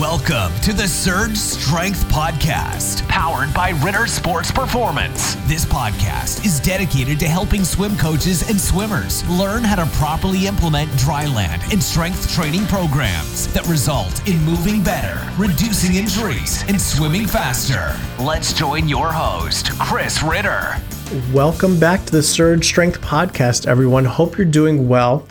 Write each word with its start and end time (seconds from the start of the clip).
Welcome 0.00 0.52
to 0.60 0.74
the 0.74 0.86
Surge 0.86 1.38
Strength 1.38 2.04
Podcast, 2.08 3.08
powered 3.08 3.54
by 3.54 3.70
Ritter 3.82 4.06
Sports 4.06 4.52
Performance. 4.52 5.36
This 5.46 5.64
podcast 5.64 6.44
is 6.44 6.60
dedicated 6.60 7.18
to 7.20 7.26
helping 7.26 7.64
swim 7.64 7.96
coaches 7.96 8.46
and 8.50 8.60
swimmers 8.60 9.26
learn 9.30 9.64
how 9.64 9.82
to 9.82 9.90
properly 9.96 10.46
implement 10.46 10.90
dryland 10.90 11.72
and 11.72 11.82
strength 11.82 12.30
training 12.30 12.66
programs 12.66 13.50
that 13.54 13.66
result 13.68 14.28
in 14.28 14.38
moving 14.44 14.84
better, 14.84 15.18
reducing 15.38 15.94
injuries, 15.94 16.62
and 16.68 16.78
swimming 16.78 17.26
faster. 17.26 17.98
Let's 18.22 18.52
join 18.52 18.88
your 18.88 19.10
host, 19.10 19.70
Chris 19.78 20.22
Ritter. 20.22 20.76
Welcome 21.32 21.80
back 21.80 22.04
to 22.04 22.12
the 22.12 22.22
Surge 22.22 22.66
Strength 22.66 23.00
Podcast, 23.00 23.66
everyone. 23.66 24.04
Hope 24.04 24.36
you're 24.36 24.44
doing 24.44 24.88
well. 24.88 25.26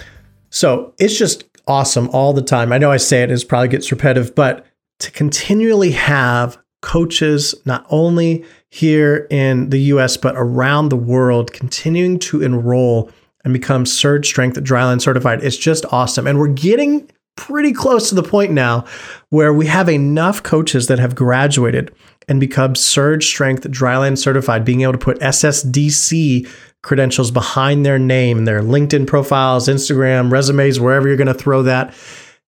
So 0.50 0.96
it's 0.98 1.20
just 1.20 1.44
awesome 1.68 2.10
all 2.10 2.34
the 2.34 2.42
time. 2.42 2.72
I 2.72 2.78
know 2.78 2.92
I 2.92 2.98
say 2.98 3.24
it, 3.24 3.32
it 3.32 3.48
probably 3.48 3.68
gets 3.68 3.92
repetitive, 3.92 4.36
but 4.36 4.66
to 5.00 5.12
continually 5.12 5.92
have 5.92 6.58
coaches, 6.82 7.56
not 7.66 7.86
only 7.90 8.46
here 8.70 9.28
in 9.30 9.70
the 9.70 9.80
US, 9.80 10.18
but 10.18 10.36
around 10.38 10.90
the 10.90 10.96
world, 10.96 11.52
continuing 11.52 12.20
to 12.20 12.42
enroll 12.42 13.10
and 13.44 13.54
become 13.54 13.86
Surge 13.86 14.28
Strength 14.28 14.58
Dryland 14.64 15.02
certified, 15.02 15.44
it's 15.44 15.58
just 15.58 15.86
awesome. 15.92 16.28
And 16.28 16.40
we're 16.40 16.48
getting 16.48 17.10
pretty 17.36 17.74
close 17.74 18.10
to 18.10 18.16
the 18.16 18.24
point 18.24 18.52
now 18.52 18.86
where 19.30 19.54
we 19.54 19.68
have 19.68 19.90
enough 19.90 20.42
coaches 20.42 20.88
that 20.88 21.00
have 21.00 21.16
graduated 21.16 21.94
and 22.28 22.40
become 22.40 22.76
Surge 22.76 23.26
Strength 23.26 23.64
Dryland 23.70 24.18
certified, 24.18 24.66
being 24.66 24.82
able 24.82 24.94
to 24.94 24.98
put 24.98 25.20
SSDC 25.20 26.50
credentials 26.86 27.32
behind 27.32 27.84
their 27.84 27.98
name, 27.98 28.46
their 28.46 28.62
LinkedIn 28.62 29.08
profiles, 29.08 29.68
Instagram, 29.68 30.32
resumes, 30.32 30.80
wherever 30.80 31.08
you're 31.08 31.18
going 31.18 31.26
to 31.26 31.34
throw 31.34 31.64
that, 31.64 31.96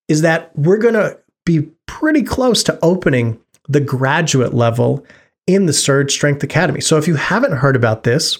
is 0.08 0.22
that 0.22 0.56
we're 0.56 0.78
going 0.78 0.94
to 0.94 1.18
be 1.44 1.68
pretty 1.88 2.22
close 2.22 2.62
to 2.64 2.78
opening 2.84 3.40
the 3.68 3.82
graduate 3.82 4.54
level 4.54 5.04
in 5.48 5.66
the 5.66 5.74
Surge 5.74 6.12
Strength 6.12 6.44
Academy. 6.44 6.82
So 6.82 6.98
if 6.98 7.08
you 7.08 7.16
haven't 7.16 7.54
heard 7.54 7.76
about 7.76 8.04
this, 8.04 8.38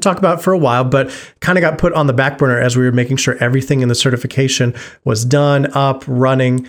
talk 0.00 0.16
about 0.16 0.38
it 0.38 0.42
for 0.42 0.54
a 0.54 0.58
while, 0.58 0.84
but 0.84 1.12
kind 1.40 1.58
of 1.58 1.62
got 1.62 1.76
put 1.76 1.92
on 1.92 2.06
the 2.06 2.14
back 2.14 2.38
burner 2.38 2.58
as 2.58 2.74
we 2.74 2.84
were 2.84 2.90
making 2.90 3.18
sure 3.18 3.36
everything 3.36 3.82
in 3.82 3.88
the 3.88 3.94
certification 3.94 4.74
was 5.04 5.26
done, 5.26 5.70
up, 5.74 6.04
running, 6.06 6.66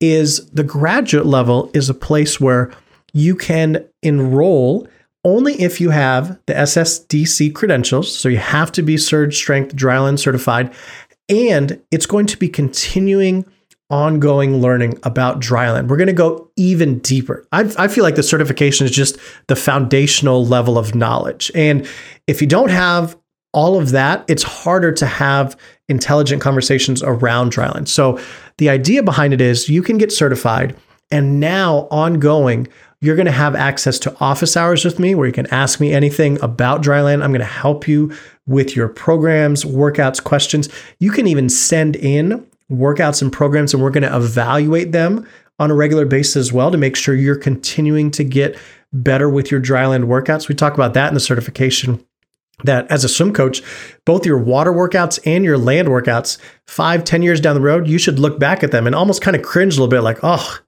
is 0.00 0.50
the 0.50 0.64
graduate 0.64 1.24
level 1.24 1.70
is 1.72 1.88
a 1.88 1.94
place 1.94 2.38
where 2.38 2.70
you 3.14 3.34
can 3.34 3.88
enroll 4.02 4.86
only 5.26 5.60
if 5.60 5.80
you 5.80 5.90
have 5.90 6.38
the 6.46 6.54
SSDC 6.54 7.52
credentials. 7.52 8.16
So 8.16 8.28
you 8.28 8.38
have 8.38 8.70
to 8.72 8.82
be 8.82 8.96
Surge 8.96 9.36
Strength 9.36 9.74
Dryland 9.74 10.20
certified, 10.20 10.72
and 11.28 11.82
it's 11.90 12.06
going 12.06 12.26
to 12.26 12.36
be 12.38 12.48
continuing 12.48 13.44
ongoing 13.90 14.60
learning 14.60 14.98
about 15.02 15.40
dryland. 15.40 15.88
We're 15.88 15.96
going 15.96 16.06
to 16.06 16.12
go 16.12 16.50
even 16.56 17.00
deeper. 17.00 17.46
I, 17.52 17.72
I, 17.78 17.86
feel 17.86 18.02
like 18.02 18.16
the 18.16 18.22
certification 18.22 18.84
is 18.84 18.90
just 18.90 19.16
the 19.46 19.54
foundational 19.54 20.44
level 20.44 20.76
of 20.76 20.96
knowledge. 20.96 21.52
And 21.54 21.88
if 22.26 22.40
you 22.40 22.48
don't 22.48 22.70
have 22.70 23.16
all 23.52 23.80
of 23.80 23.92
that, 23.92 24.24
it's 24.26 24.42
harder 24.42 24.90
to 24.90 25.06
have 25.06 25.56
intelligent 25.88 26.42
conversations 26.42 27.00
around 27.04 27.52
dryland. 27.52 27.86
So 27.86 28.18
the 28.58 28.70
idea 28.70 29.04
behind 29.04 29.32
it 29.32 29.40
is 29.40 29.68
you 29.68 29.82
can 29.82 29.98
get 29.98 30.10
certified 30.10 30.74
and 31.12 31.38
now 31.38 31.86
ongoing 31.92 32.66
you're 33.00 33.16
going 33.16 33.26
to 33.26 33.32
have 33.32 33.54
access 33.54 33.98
to 34.00 34.16
office 34.20 34.56
hours 34.56 34.84
with 34.84 34.98
me 34.98 35.14
where 35.14 35.26
you 35.26 35.32
can 35.32 35.46
ask 35.52 35.80
me 35.80 35.92
anything 35.92 36.40
about 36.40 36.82
Dryland. 36.82 37.22
I'm 37.22 37.30
going 37.30 37.40
to 37.40 37.44
help 37.44 37.86
you 37.86 38.12
with 38.46 38.74
your 38.74 38.88
programs, 38.88 39.64
workouts, 39.64 40.22
questions. 40.22 40.68
You 40.98 41.10
can 41.10 41.26
even 41.26 41.48
send 41.48 41.96
in 41.96 42.46
workouts 42.70 43.22
and 43.22 43.32
programs, 43.32 43.74
and 43.74 43.82
we're 43.82 43.90
going 43.90 44.02
to 44.02 44.16
evaluate 44.16 44.92
them 44.92 45.26
on 45.58 45.70
a 45.70 45.74
regular 45.74 46.04
basis 46.04 46.36
as 46.36 46.52
well 46.52 46.70
to 46.70 46.78
make 46.78 46.96
sure 46.96 47.14
you're 47.14 47.36
continuing 47.36 48.10
to 48.12 48.24
get 48.24 48.58
better 48.92 49.28
with 49.28 49.50
your 49.50 49.60
Dryland 49.60 50.04
workouts. 50.04 50.48
We 50.48 50.54
talk 50.54 50.74
about 50.74 50.94
that 50.94 51.08
in 51.08 51.14
the 51.14 51.20
certification 51.20 52.05
that 52.64 52.90
as 52.90 53.04
a 53.04 53.08
swim 53.08 53.32
coach, 53.32 53.62
both 54.04 54.24
your 54.24 54.38
water 54.38 54.72
workouts 54.72 55.18
and 55.26 55.44
your 55.44 55.58
land 55.58 55.88
workouts, 55.88 56.38
five, 56.66 57.04
ten 57.04 57.22
years 57.22 57.40
down 57.40 57.54
the 57.54 57.60
road, 57.60 57.86
you 57.86 57.98
should 57.98 58.18
look 58.18 58.38
back 58.38 58.62
at 58.62 58.72
them 58.72 58.86
and 58.86 58.94
almost 58.94 59.22
kind 59.22 59.36
of 59.36 59.42
cringe 59.42 59.74
a 59.74 59.80
little 59.80 59.88
bit 59.88 60.00
like, 60.00 60.18
oh, 60.22 60.58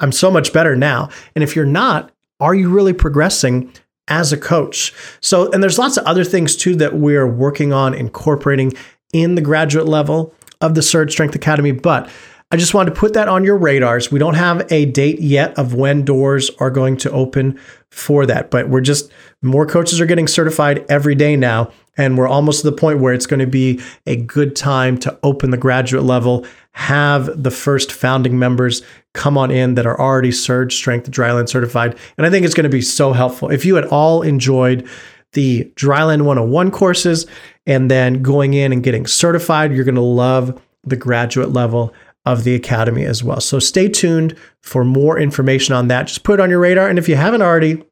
I'm 0.00 0.12
so 0.12 0.30
much 0.30 0.52
better 0.52 0.76
now. 0.76 1.10
And 1.34 1.42
if 1.42 1.56
you're 1.56 1.66
not, 1.66 2.12
are 2.40 2.54
you 2.54 2.68
really 2.68 2.92
progressing 2.92 3.72
as 4.08 4.32
a 4.32 4.36
coach? 4.36 4.92
So, 5.20 5.50
and 5.52 5.62
there's 5.62 5.78
lots 5.78 5.96
of 5.96 6.04
other 6.04 6.24
things 6.24 6.56
too 6.56 6.76
that 6.76 6.94
we're 6.94 7.26
working 7.26 7.72
on 7.72 7.94
incorporating 7.94 8.72
in 9.12 9.34
the 9.34 9.42
graduate 9.42 9.86
level 9.86 10.34
of 10.60 10.74
the 10.74 10.82
Surge 10.82 11.12
Strength 11.12 11.34
Academy. 11.34 11.72
But 11.72 12.10
I 12.50 12.56
just 12.56 12.74
wanted 12.74 12.94
to 12.94 13.00
put 13.00 13.14
that 13.14 13.28
on 13.28 13.42
your 13.42 13.56
radars. 13.56 14.12
We 14.12 14.18
don't 14.18 14.34
have 14.34 14.70
a 14.70 14.86
date 14.86 15.20
yet 15.20 15.58
of 15.58 15.74
when 15.74 16.04
doors 16.04 16.50
are 16.60 16.70
going 16.70 16.96
to 16.98 17.10
open 17.10 17.58
for 17.90 18.26
that, 18.26 18.50
but 18.50 18.68
we're 18.68 18.80
just 18.80 19.10
more 19.44 19.66
coaches 19.66 20.00
are 20.00 20.06
getting 20.06 20.26
certified 20.26 20.84
every 20.88 21.14
day 21.14 21.36
now. 21.36 21.70
And 21.96 22.18
we're 22.18 22.28
almost 22.28 22.62
to 22.62 22.70
the 22.70 22.76
point 22.76 22.98
where 22.98 23.14
it's 23.14 23.26
going 23.26 23.40
to 23.40 23.46
be 23.46 23.80
a 24.06 24.16
good 24.16 24.56
time 24.56 24.98
to 24.98 25.16
open 25.22 25.50
the 25.50 25.56
graduate 25.56 26.02
level, 26.02 26.44
have 26.72 27.40
the 27.40 27.52
first 27.52 27.92
founding 27.92 28.36
members 28.36 28.82
come 29.12 29.38
on 29.38 29.52
in 29.52 29.76
that 29.76 29.86
are 29.86 30.00
already 30.00 30.32
Surge 30.32 30.74
Strength 30.74 31.10
Dryland 31.10 31.48
certified. 31.48 31.96
And 32.18 32.26
I 32.26 32.30
think 32.30 32.44
it's 32.44 32.54
going 32.54 32.64
to 32.64 32.70
be 32.70 32.82
so 32.82 33.12
helpful. 33.12 33.50
If 33.50 33.64
you 33.64 33.78
at 33.78 33.86
all 33.86 34.22
enjoyed 34.22 34.88
the 35.34 35.70
Dryland 35.76 36.22
101 36.22 36.70
courses 36.72 37.26
and 37.66 37.90
then 37.90 38.22
going 38.22 38.54
in 38.54 38.72
and 38.72 38.82
getting 38.82 39.06
certified, 39.06 39.72
you're 39.72 39.84
going 39.84 39.94
to 39.94 40.00
love 40.00 40.60
the 40.82 40.96
graduate 40.96 41.52
level 41.52 41.94
of 42.26 42.44
the 42.44 42.54
Academy 42.54 43.04
as 43.04 43.22
well. 43.22 43.40
So 43.40 43.58
stay 43.58 43.88
tuned 43.88 44.36
for 44.62 44.84
more 44.84 45.18
information 45.18 45.74
on 45.74 45.88
that. 45.88 46.06
Just 46.06 46.24
put 46.24 46.40
it 46.40 46.42
on 46.42 46.50
your 46.50 46.60
radar. 46.60 46.88
And 46.88 46.98
if 46.98 47.08
you 47.08 47.16
haven't 47.16 47.42
already, 47.42 47.84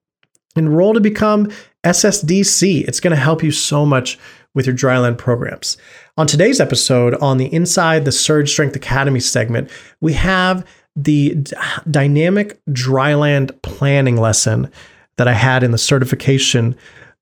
enroll 0.56 0.94
to 0.94 1.00
become 1.00 1.50
SSDC. 1.84 2.86
It's 2.86 3.00
going 3.00 3.12
to 3.12 3.20
help 3.22 3.42
you 3.42 3.50
so 3.50 3.84
much 3.84 4.18
with 4.54 4.66
your 4.66 4.76
dryland 4.76 5.18
programs. 5.18 5.76
On 6.16 6.26
today's 6.26 6.60
episode, 6.60 7.14
on 7.16 7.38
the 7.38 7.52
Inside 7.52 8.04
the 8.04 8.12
Surge 8.12 8.50
Strength 8.50 8.76
Academy 8.76 9.20
segment, 9.20 9.70
we 10.00 10.12
have 10.12 10.66
the 10.94 11.34
d- 11.36 11.56
dynamic 11.90 12.60
dryland 12.66 13.60
planning 13.62 14.16
lesson 14.16 14.70
that 15.16 15.26
I 15.26 15.32
had 15.32 15.62
in 15.62 15.70
the 15.70 15.78
certification. 15.78 16.76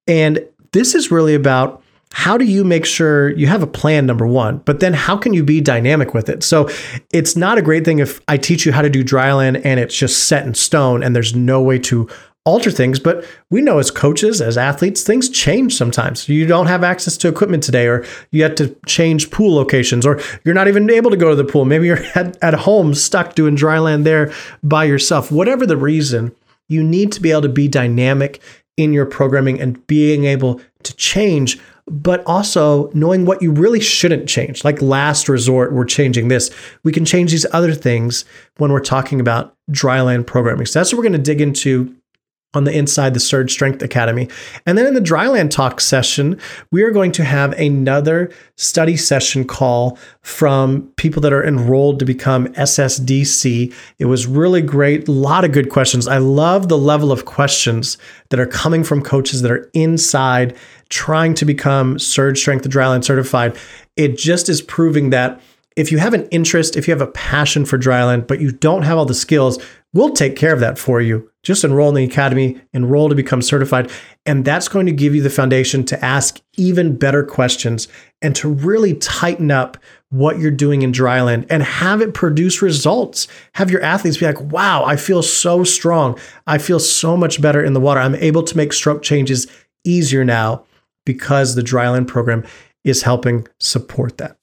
And 0.09 0.45
this 0.73 0.95
is 0.95 1.11
really 1.11 1.35
about 1.35 1.83
how 2.13 2.37
do 2.37 2.45
you 2.45 2.65
make 2.65 2.85
sure 2.85 3.31
you 3.37 3.47
have 3.47 3.63
a 3.63 3.69
plan 3.69 4.05
number 4.05 4.27
one 4.27 4.59
but 4.59 4.81
then 4.81 4.93
how 4.93 5.17
can 5.17 5.33
you 5.33 5.45
be 5.45 5.61
dynamic 5.61 6.13
with 6.13 6.29
it 6.29 6.43
so 6.43 6.69
it's 7.13 7.37
not 7.37 7.57
a 7.57 7.63
great 7.63 7.85
thing 7.85 8.01
if 8.01 8.21
i 8.27 8.37
teach 8.37 8.67
you 8.67 8.73
how 8.73 8.83
to 8.83 8.91
do 8.91 9.05
dryland 9.05 9.61
and 9.65 9.79
it's 9.79 9.95
just 9.95 10.25
set 10.25 10.45
in 10.45 10.53
stone 10.53 11.05
and 11.05 11.15
there's 11.15 11.37
no 11.37 11.63
way 11.63 11.79
to 11.79 12.09
alter 12.47 12.71
things 12.71 12.99
but 12.99 13.25
we 13.51 13.61
know 13.61 13.79
as 13.79 13.91
coaches 13.91 14.41
as 14.41 14.57
athletes 14.57 15.03
things 15.03 15.29
change 15.29 15.75
sometimes 15.75 16.27
you 16.27 16.47
don't 16.47 16.69
have 16.69 16.83
access 16.83 17.19
to 17.19 17.29
equipment 17.29 17.63
today 17.63 17.87
or 17.87 18.05
you 18.31 18.43
have 18.43 18.55
to 18.55 18.75
change 18.87 19.31
pool 19.31 19.55
locations 19.55 20.07
or 20.07 20.19
you're 20.43 20.55
not 20.55 20.67
even 20.67 20.89
able 20.89 21.11
to 21.11 21.19
go 21.19 21.29
to 21.29 21.37
the 21.37 21.45
pool 21.45 21.67
maybe 21.67 21.87
you're 21.87 22.03
at, 22.15 22.43
at 22.43 22.55
home 22.55 22.95
stuck 22.95 23.35
doing 23.35 23.55
dryland 23.55 24.05
there 24.05 24.33
by 24.63 24.85
yourself 24.85 25.31
whatever 25.31 25.67
the 25.67 25.77
reason 25.77 26.35
you 26.69 26.83
need 26.83 27.13
to 27.13 27.21
be 27.21 27.31
able 27.31 27.43
to 27.43 27.49
be 27.49 27.69
dynamic 27.69 28.41
in 28.79 28.95
your 28.95 29.05
programming 29.05 29.61
and 29.61 29.87
being 29.87 30.25
able 30.25 30.61
to 30.83 30.97
change 30.97 31.59
but 31.91 32.25
also 32.25 32.89
knowing 32.95 33.27
what 33.27 33.43
you 33.43 33.51
really 33.51 33.81
shouldn't 33.81 34.29
change. 34.29 34.65
Like 34.65 34.81
last 34.81 35.29
resort, 35.29 35.73
we're 35.73 35.85
changing 35.85 36.29
this. 36.29 36.51
We 36.85 36.93
can 36.93 37.05
change 37.05 37.33
these 37.33 37.47
other 37.53 37.75
things 37.75 38.25
when 38.59 38.71
we're 38.71 38.79
talking 38.79 39.19
about 39.19 39.57
dryland 39.73 40.27
programming. 40.27 40.67
So 40.67 40.79
that's 40.79 40.93
what 40.93 40.99
we're 40.99 41.09
going 41.09 41.13
to 41.15 41.19
dig 41.19 41.41
into 41.41 41.95
on 42.53 42.65
the 42.65 42.77
inside 42.77 43.15
the 43.15 43.21
Surge 43.21 43.53
Strength 43.53 43.83
Academy. 43.83 44.29
And 44.67 44.77
then 44.77 44.87
in 44.87 44.95
the 44.95 45.01
Dryland 45.01 45.51
Talk 45.51 45.81
session, 45.81 46.41
we 46.73 46.83
are 46.83 46.91
going 46.91 47.13
to 47.13 47.25
have 47.25 47.53
another 47.53 48.33
study 48.57 48.97
session 48.97 49.45
call 49.45 49.97
from 50.23 50.83
people 50.97 51.23
that 51.23 51.33
are 51.33 51.45
enrolled 51.45 52.01
to 52.01 52.05
become 52.05 52.49
SSDC. 52.49 53.73
It 53.99 54.07
was 54.07 54.27
really 54.27 54.63
great, 54.63 55.07
a 55.07 55.13
lot 55.13 55.45
of 55.45 55.53
good 55.53 55.71
questions. 55.71 56.09
I 56.09 56.19
love 56.19 56.69
the 56.69 56.79
level 56.79 57.13
of 57.13 57.25
questions 57.25 57.99
that 58.31 58.41
are 58.41 58.47
coming 58.47 58.83
from 58.83 59.03
coaches 59.03 59.43
that 59.43 59.53
are 59.53 59.71
inside 59.73 60.57
trying 60.89 61.35
to 61.35 61.45
become 61.45 61.99
Surge 62.01 62.41
Strength 62.41 62.69
Dryland 62.69 63.05
certified. 63.05 63.57
It 63.97 64.19
just 64.19 64.49
is 64.49 64.61
proving 64.61 65.11
that 65.11 65.41
if 65.77 65.93
you 65.93 65.99
have 65.99 66.15
an 66.15 66.27
interest, 66.29 66.77
if 66.77 66.89
you 66.89 66.93
have 66.93 67.01
a 67.01 67.11
passion 67.13 67.65
for 67.65 67.79
dryland, 67.79 68.27
but 68.27 68.41
you 68.41 68.51
don't 68.51 68.83
have 68.83 68.99
all 68.99 69.07
the 69.07 69.15
skills, 69.15 69.59
we'll 69.93 70.11
take 70.11 70.37
care 70.37 70.53
of 70.53 70.61
that 70.61 70.79
for 70.79 71.01
you 71.01 71.31
just 71.43 71.65
enroll 71.65 71.89
in 71.89 71.95
the 71.95 72.05
academy, 72.05 72.61
enroll 72.73 73.09
to 73.09 73.15
become 73.15 73.41
certified. 73.41 73.91
And 74.27 74.45
that's 74.45 74.69
going 74.69 74.87
to 74.87 74.93
give 74.93 75.15
you 75.15 75.23
the 75.23 75.31
foundation 75.31 75.85
to 75.85 76.05
ask 76.05 76.41
even 76.57 76.97
better 76.97 77.25
questions 77.25 77.89
and 78.21 78.37
to 78.37 78.49
really 78.53 78.95
tighten 78.95 79.51
up 79.51 79.79
what 80.11 80.39
you're 80.39 80.51
doing 80.51 80.83
in 80.83 80.93
dryland 80.93 81.47
and 81.49 81.63
have 81.63 82.03
it 82.03 82.13
produce 82.13 82.61
results. 82.61 83.27
Have 83.55 83.71
your 83.71 83.83
athletes 83.83 84.19
be 84.19 84.27
like, 84.27 84.41
wow, 84.41 84.85
I 84.85 84.97
feel 84.97 85.23
so 85.23 85.65
strong. 85.65 86.19
I 86.47 86.59
feel 86.59 86.81
so 86.81 87.17
much 87.17 87.41
better 87.41 87.65
in 87.65 87.73
the 87.73 87.81
water. 87.81 88.01
I'm 88.01 88.17
able 88.17 88.43
to 88.43 88.57
make 88.57 88.73
stroke 88.73 89.03
changes 89.03 89.47
easier 89.85 90.25
now 90.25 90.67
because 91.07 91.55
the 91.55 91.63
dryland 91.63 92.07
program 92.07 92.45
is 92.85 93.03
helping 93.03 93.49
support 93.59 94.19
that. 94.19 94.37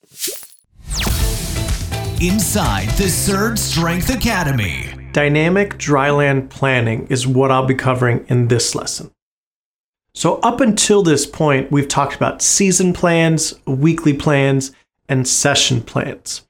Inside 2.20 2.90
the 2.98 3.08
Surge 3.08 3.60
Strength 3.60 4.10
Academy 4.10 4.87
Dynamic 5.12 5.78
dryland 5.78 6.50
planning 6.50 7.08
is 7.08 7.26
what 7.26 7.52
I'll 7.52 7.66
be 7.66 7.76
covering 7.76 8.26
in 8.28 8.48
this 8.48 8.76
lesson. 8.76 9.12
So, 10.14 10.36
up 10.40 10.62
until 10.62 11.04
this 11.04 11.26
point, 11.26 11.72
we've 11.72 11.88
talked 11.88 12.16
about 12.16 12.42
season 12.42 12.94
plans, 12.94 13.54
weekly 13.66 14.14
plans, 14.14 14.72
and 15.08 15.28
session 15.28 15.82
plans. 15.82 16.44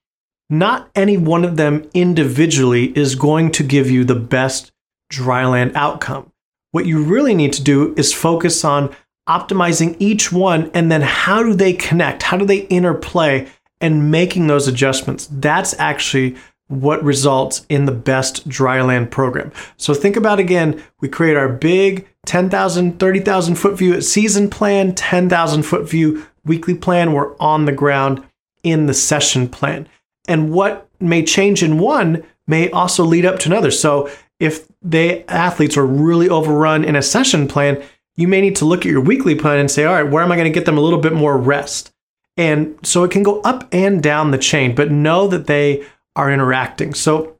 Not 0.50 0.90
any 0.96 1.18
one 1.18 1.44
of 1.44 1.58
them 1.58 1.90
individually 1.94 2.98
is 2.98 3.16
going 3.16 3.52
to 3.52 3.64
give 3.64 3.92
you 3.92 4.06
the 4.06 4.16
best 4.16 4.72
dryland 5.12 5.76
outcome. 5.76 6.32
What 6.72 6.86
you 6.86 7.04
really 7.04 7.36
need 7.36 7.54
to 7.54 7.64
do 7.64 7.94
is 7.98 8.14
focus 8.14 8.64
on 8.64 8.96
optimizing 9.28 9.96
each 10.00 10.32
one 10.32 10.72
and 10.74 10.90
then 10.92 11.02
how 11.02 11.44
do 11.44 11.54
they 11.54 11.74
connect? 11.74 12.24
How 12.24 12.38
do 12.38 12.46
they 12.46 12.60
interplay 12.68 13.48
and 13.82 14.10
making 14.12 14.48
those 14.48 14.68
adjustments? 14.68 15.28
That's 15.32 15.78
actually 15.78 16.38
what 16.68 17.04
results 17.04 17.66
in 17.70 17.86
the 17.86 17.92
best 17.92 18.48
dryland 18.48 19.10
program. 19.10 19.52
So 19.78 19.94
think 19.94 20.16
about 20.16 20.40
again, 20.40 20.84
we 21.00 21.08
create 21.08 21.38
our 21.38 21.50
big 21.50 22.08
10,000, 22.26 23.00
30,000 23.00 23.56
foot 23.56 23.78
view 23.78 23.94
at 23.94 24.04
season 24.04 24.50
plan, 24.50 24.94
10,000 24.94 25.64
foot 25.64 25.90
view 25.90 26.26
weekly 26.44 26.76
plan. 26.76 27.14
We're 27.14 27.38
on 27.38 27.66
the 27.66 27.72
ground 27.72 28.24
in 28.64 28.86
the 28.86 28.94
session 28.94 29.48
plan. 29.48 29.88
And 30.28 30.52
what 30.52 30.90
may 31.00 31.24
change 31.24 31.64
in 31.64 31.80
one 31.80 32.24
may 32.48 32.70
also 32.70 33.04
lead 33.04 33.26
up 33.26 33.40
to 33.40 33.50
another. 33.50 33.72
So 33.72 34.10
if 34.40 34.68
the 34.82 35.30
athletes 35.30 35.78
are 35.78 35.86
really 35.86 36.30
overrun 36.30 36.84
in 36.84 36.96
a 36.96 37.02
session 37.02 37.48
plan, 37.48 37.82
you 38.16 38.28
may 38.28 38.42
need 38.42 38.56
to 38.58 38.66
look 38.66 38.82
at 38.82 38.92
your 38.92 39.02
weekly 39.02 39.36
plan 39.36 39.60
and 39.60 39.72
say, 39.72 39.86
all 39.86 39.94
right, 39.94 40.12
where 40.12 40.24
am 40.24 40.32
I 40.32 40.36
going 40.36 40.52
to 40.52 40.58
get 40.58 40.66
them 40.66 40.78
a 40.78 40.82
little 40.82 41.00
bit 41.00 41.14
more 41.14 41.38
rest? 41.38 41.94
And 42.36 42.78
so 42.84 43.04
it 43.04 43.12
can 43.12 43.24
go 43.24 43.42
up 43.42 43.68
and 43.72 44.02
down 44.02 44.32
the 44.32 44.38
chain, 44.38 44.76
but 44.76 44.92
know 44.92 45.28
that 45.28 45.48
they 45.48 45.86
are 46.18 46.32
interacting. 46.32 46.94
So, 46.94 47.38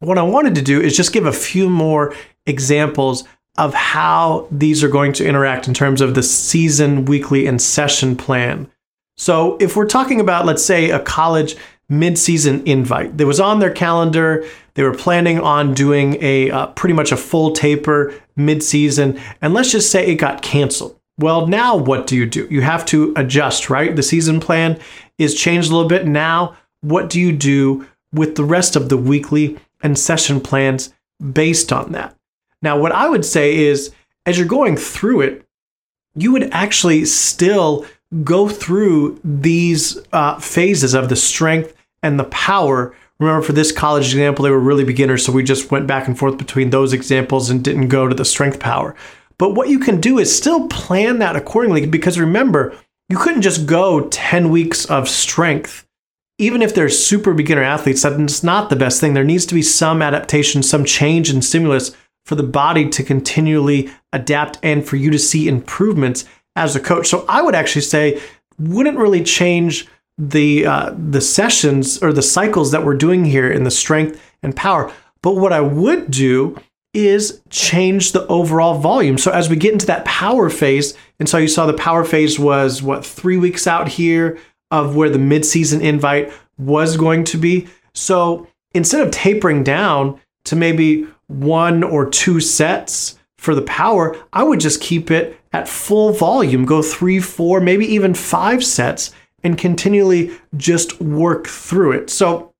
what 0.00 0.18
I 0.18 0.22
wanted 0.22 0.54
to 0.54 0.62
do 0.62 0.80
is 0.80 0.96
just 0.96 1.12
give 1.12 1.26
a 1.26 1.32
few 1.32 1.68
more 1.68 2.14
examples 2.46 3.24
of 3.56 3.74
how 3.74 4.46
these 4.52 4.84
are 4.84 4.88
going 4.88 5.12
to 5.14 5.26
interact 5.26 5.66
in 5.66 5.74
terms 5.74 6.00
of 6.00 6.14
the 6.14 6.22
season, 6.22 7.04
weekly, 7.06 7.46
and 7.46 7.60
session 7.60 8.14
plan. 8.14 8.70
So, 9.16 9.56
if 9.58 9.74
we're 9.74 9.86
talking 9.86 10.20
about, 10.20 10.46
let's 10.46 10.64
say, 10.64 10.90
a 10.90 11.00
college 11.00 11.56
mid-season 11.88 12.62
invite 12.66 13.16
that 13.16 13.26
was 13.26 13.40
on 13.40 13.58
their 13.58 13.72
calendar, 13.72 14.46
they 14.74 14.82
were 14.82 14.94
planning 14.94 15.40
on 15.40 15.74
doing 15.74 16.22
a 16.22 16.50
uh, 16.50 16.66
pretty 16.68 16.92
much 16.92 17.10
a 17.10 17.16
full 17.16 17.52
taper 17.52 18.14
mid-season, 18.36 19.18
and 19.42 19.54
let's 19.54 19.72
just 19.72 19.90
say 19.90 20.06
it 20.06 20.16
got 20.16 20.42
canceled. 20.42 20.98
Well, 21.18 21.48
now 21.48 21.76
what 21.76 22.06
do 22.06 22.14
you 22.14 22.26
do? 22.26 22.46
You 22.48 22.60
have 22.60 22.86
to 22.86 23.12
adjust, 23.16 23.68
right? 23.68 23.96
The 23.96 24.04
season 24.04 24.38
plan 24.38 24.78
is 25.18 25.34
changed 25.34 25.68
a 25.70 25.74
little 25.74 25.88
bit. 25.88 26.06
Now, 26.06 26.56
what 26.80 27.10
do 27.10 27.20
you 27.20 27.32
do 27.32 27.86
with 28.12 28.36
the 28.36 28.44
rest 28.44 28.76
of 28.76 28.88
the 28.88 28.96
weekly 28.96 29.58
and 29.82 29.98
session 29.98 30.40
plans 30.40 30.92
based 31.32 31.72
on 31.72 31.92
that? 31.92 32.16
Now, 32.62 32.78
what 32.78 32.92
I 32.92 33.08
would 33.08 33.24
say 33.24 33.56
is 33.56 33.92
as 34.26 34.36
you're 34.38 34.46
going 34.46 34.76
through 34.76 35.22
it, 35.22 35.46
you 36.14 36.32
would 36.32 36.50
actually 36.52 37.04
still 37.04 37.86
go 38.24 38.48
through 38.48 39.20
these 39.22 39.98
uh, 40.12 40.38
phases 40.38 40.94
of 40.94 41.08
the 41.08 41.16
strength 41.16 41.74
and 42.02 42.18
the 42.18 42.24
power. 42.24 42.94
Remember, 43.20 43.44
for 43.44 43.52
this 43.52 43.72
college 43.72 44.06
example, 44.06 44.44
they 44.44 44.50
were 44.50 44.58
really 44.58 44.84
beginners, 44.84 45.24
so 45.24 45.32
we 45.32 45.42
just 45.42 45.70
went 45.70 45.86
back 45.86 46.06
and 46.06 46.18
forth 46.18 46.38
between 46.38 46.70
those 46.70 46.92
examples 46.92 47.50
and 47.50 47.64
didn't 47.64 47.88
go 47.88 48.08
to 48.08 48.14
the 48.14 48.24
strength 48.24 48.60
power. 48.60 48.94
But 49.38 49.54
what 49.54 49.68
you 49.68 49.78
can 49.78 50.00
do 50.00 50.18
is 50.18 50.36
still 50.36 50.68
plan 50.68 51.18
that 51.20 51.36
accordingly 51.36 51.86
because 51.86 52.18
remember, 52.18 52.76
you 53.08 53.16
couldn't 53.16 53.42
just 53.42 53.66
go 53.66 54.08
10 54.08 54.50
weeks 54.50 54.84
of 54.86 55.08
strength. 55.08 55.87
Even 56.38 56.62
if 56.62 56.74
they're 56.74 56.88
super 56.88 57.34
beginner 57.34 57.62
athletes, 57.62 58.02
that's 58.02 58.42
not 58.44 58.70
the 58.70 58.76
best 58.76 59.00
thing. 59.00 59.14
There 59.14 59.24
needs 59.24 59.44
to 59.46 59.54
be 59.54 59.62
some 59.62 60.00
adaptation, 60.00 60.62
some 60.62 60.84
change 60.84 61.30
in 61.30 61.42
stimulus 61.42 61.96
for 62.24 62.36
the 62.36 62.44
body 62.44 62.88
to 62.90 63.02
continually 63.02 63.90
adapt 64.12 64.58
and 64.62 64.86
for 64.86 64.96
you 64.96 65.10
to 65.10 65.18
see 65.18 65.48
improvements 65.48 66.24
as 66.54 66.76
a 66.76 66.80
coach. 66.80 67.08
So 67.08 67.24
I 67.28 67.42
would 67.42 67.54
actually 67.54 67.82
say 67.82 68.20
wouldn't 68.58 68.98
really 68.98 69.22
change 69.22 69.86
the 70.18 70.66
uh, 70.66 70.94
the 70.96 71.20
sessions 71.20 72.02
or 72.02 72.12
the 72.12 72.22
cycles 72.22 72.72
that 72.72 72.84
we're 72.84 72.96
doing 72.96 73.24
here 73.24 73.50
in 73.50 73.64
the 73.64 73.70
strength 73.70 74.20
and 74.42 74.54
power. 74.54 74.92
But 75.22 75.36
what 75.36 75.52
I 75.52 75.60
would 75.60 76.10
do 76.10 76.60
is 76.94 77.40
change 77.50 78.12
the 78.12 78.26
overall 78.26 78.78
volume. 78.78 79.18
So 79.18 79.30
as 79.30 79.48
we 79.48 79.56
get 79.56 79.72
into 79.72 79.86
that 79.86 80.04
power 80.04 80.50
phase, 80.50 80.94
and 81.20 81.28
so 81.28 81.38
you 81.38 81.48
saw 81.48 81.66
the 81.66 81.74
power 81.74 82.04
phase 82.04 82.38
was 82.38 82.82
what 82.82 83.04
three 83.04 83.36
weeks 83.36 83.66
out 83.66 83.88
here 83.88 84.38
of 84.70 84.96
where 84.96 85.10
the 85.10 85.18
midseason 85.18 85.80
invite 85.80 86.32
was 86.58 86.96
going 86.96 87.24
to 87.24 87.38
be. 87.38 87.68
So 87.94 88.46
instead 88.72 89.00
of 89.00 89.10
tapering 89.10 89.64
down 89.64 90.20
to 90.44 90.56
maybe 90.56 91.06
one 91.26 91.82
or 91.82 92.08
two 92.08 92.40
sets 92.40 93.18
for 93.38 93.54
the 93.54 93.62
power, 93.62 94.16
I 94.32 94.42
would 94.42 94.60
just 94.60 94.80
keep 94.80 95.10
it 95.10 95.38
at 95.52 95.68
full 95.68 96.12
volume, 96.12 96.64
go 96.64 96.82
three, 96.82 97.20
four, 97.20 97.60
maybe 97.60 97.86
even 97.86 98.14
five 98.14 98.64
sets, 98.64 99.12
and 99.42 99.56
continually 99.56 100.32
just 100.56 101.00
work 101.00 101.46
through 101.46 101.92
it. 101.92 102.10
So 102.10 102.52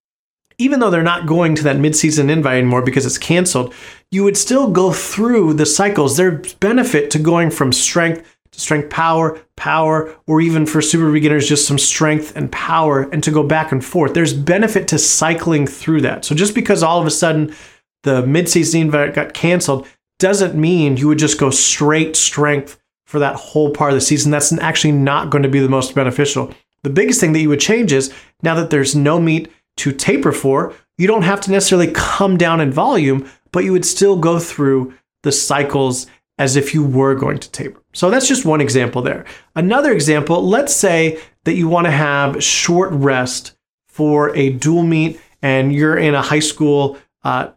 even 0.58 0.80
though 0.80 0.90
they're 0.90 1.02
not 1.02 1.26
going 1.26 1.54
to 1.54 1.62
that 1.64 1.76
midseason 1.76 2.30
invite 2.30 2.58
anymore 2.58 2.82
because 2.82 3.06
it's 3.06 3.18
canceled, 3.18 3.72
you 4.10 4.24
would 4.24 4.36
still 4.36 4.70
go 4.70 4.92
through 4.92 5.54
the 5.54 5.66
cycles. 5.66 6.16
There's 6.16 6.54
benefit 6.54 7.10
to 7.12 7.18
going 7.18 7.50
from 7.50 7.72
strength 7.72 8.37
strength 8.58 8.90
power, 8.90 9.40
power, 9.56 10.14
or 10.26 10.40
even 10.40 10.66
for 10.66 10.82
super 10.82 11.10
beginners, 11.10 11.48
just 11.48 11.66
some 11.66 11.78
strength 11.78 12.36
and 12.36 12.50
power, 12.52 13.02
and 13.10 13.22
to 13.22 13.30
go 13.30 13.42
back 13.42 13.72
and 13.72 13.84
forth. 13.84 14.14
There's 14.14 14.34
benefit 14.34 14.88
to 14.88 14.98
cycling 14.98 15.66
through 15.66 16.02
that. 16.02 16.24
So 16.24 16.34
just 16.34 16.54
because 16.54 16.82
all 16.82 17.00
of 17.00 17.06
a 17.06 17.10
sudden 17.10 17.54
the 18.02 18.22
midseason 18.22 18.80
invite 18.82 19.14
got 19.14 19.32
canceled 19.32 19.86
doesn't 20.18 20.54
mean 20.54 20.96
you 20.96 21.08
would 21.08 21.18
just 21.18 21.38
go 21.38 21.50
straight 21.50 22.16
strength 22.16 22.80
for 23.06 23.18
that 23.20 23.36
whole 23.36 23.70
part 23.70 23.92
of 23.92 23.96
the 23.96 24.00
season. 24.00 24.30
That's 24.30 24.52
actually 24.58 24.92
not 24.92 25.30
going 25.30 25.44
to 25.44 25.48
be 25.48 25.60
the 25.60 25.68
most 25.68 25.94
beneficial. 25.94 26.52
The 26.82 26.90
biggest 26.90 27.20
thing 27.20 27.32
that 27.32 27.40
you 27.40 27.48
would 27.48 27.60
change 27.60 27.92
is 27.92 28.12
now 28.42 28.54
that 28.54 28.70
there's 28.70 28.94
no 28.94 29.20
meet 29.20 29.50
to 29.78 29.92
taper 29.92 30.32
for, 30.32 30.74
you 30.96 31.06
don't 31.06 31.22
have 31.22 31.40
to 31.42 31.50
necessarily 31.50 31.92
come 31.92 32.36
down 32.36 32.60
in 32.60 32.72
volume, 32.72 33.28
but 33.52 33.64
you 33.64 33.72
would 33.72 33.86
still 33.86 34.16
go 34.16 34.38
through 34.38 34.92
the 35.22 35.32
cycles 35.32 36.06
as 36.38 36.56
if 36.56 36.72
you 36.72 36.84
were 36.84 37.14
going 37.14 37.38
to 37.38 37.50
taper. 37.50 37.82
So 37.92 38.10
that's 38.10 38.28
just 38.28 38.44
one 38.44 38.60
example 38.60 39.02
there. 39.02 39.24
Another 39.54 39.92
example, 39.92 40.46
let's 40.46 40.74
say 40.74 41.20
that 41.44 41.54
you 41.54 41.68
want 41.68 41.86
to 41.86 41.90
have 41.90 42.42
short 42.42 42.90
rest 42.92 43.56
for 43.88 44.34
a 44.36 44.50
dual 44.50 44.84
meet 44.84 45.20
and 45.42 45.72
you're 45.72 45.96
in 45.96 46.14
a 46.14 46.22
high 46.22 46.38
school 46.38 46.98
uh, 47.24 47.50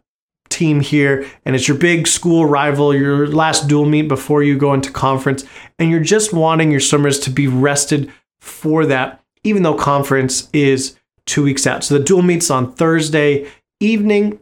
team 0.48 0.80
here 0.80 1.26
and 1.44 1.54
it's 1.54 1.68
your 1.68 1.76
big 1.76 2.06
school 2.06 2.46
rival, 2.46 2.94
your 2.94 3.26
last 3.28 3.68
dual 3.68 3.86
meet 3.86 4.08
before 4.08 4.42
you 4.42 4.58
go 4.58 4.74
into 4.74 4.90
conference, 4.90 5.44
and 5.78 5.90
you're 5.90 6.00
just 6.00 6.32
wanting 6.32 6.70
your 6.70 6.80
swimmers 6.80 7.18
to 7.20 7.30
be 7.30 7.46
rested 7.46 8.12
for 8.40 8.86
that, 8.86 9.22
even 9.44 9.62
though 9.62 9.74
conference 9.74 10.48
is 10.52 10.96
two 11.26 11.44
weeks 11.44 11.66
out. 11.66 11.84
So 11.84 11.96
the 11.96 12.04
dual 12.04 12.22
meets 12.22 12.50
on 12.50 12.72
Thursday 12.72 13.48
evening. 13.80 14.40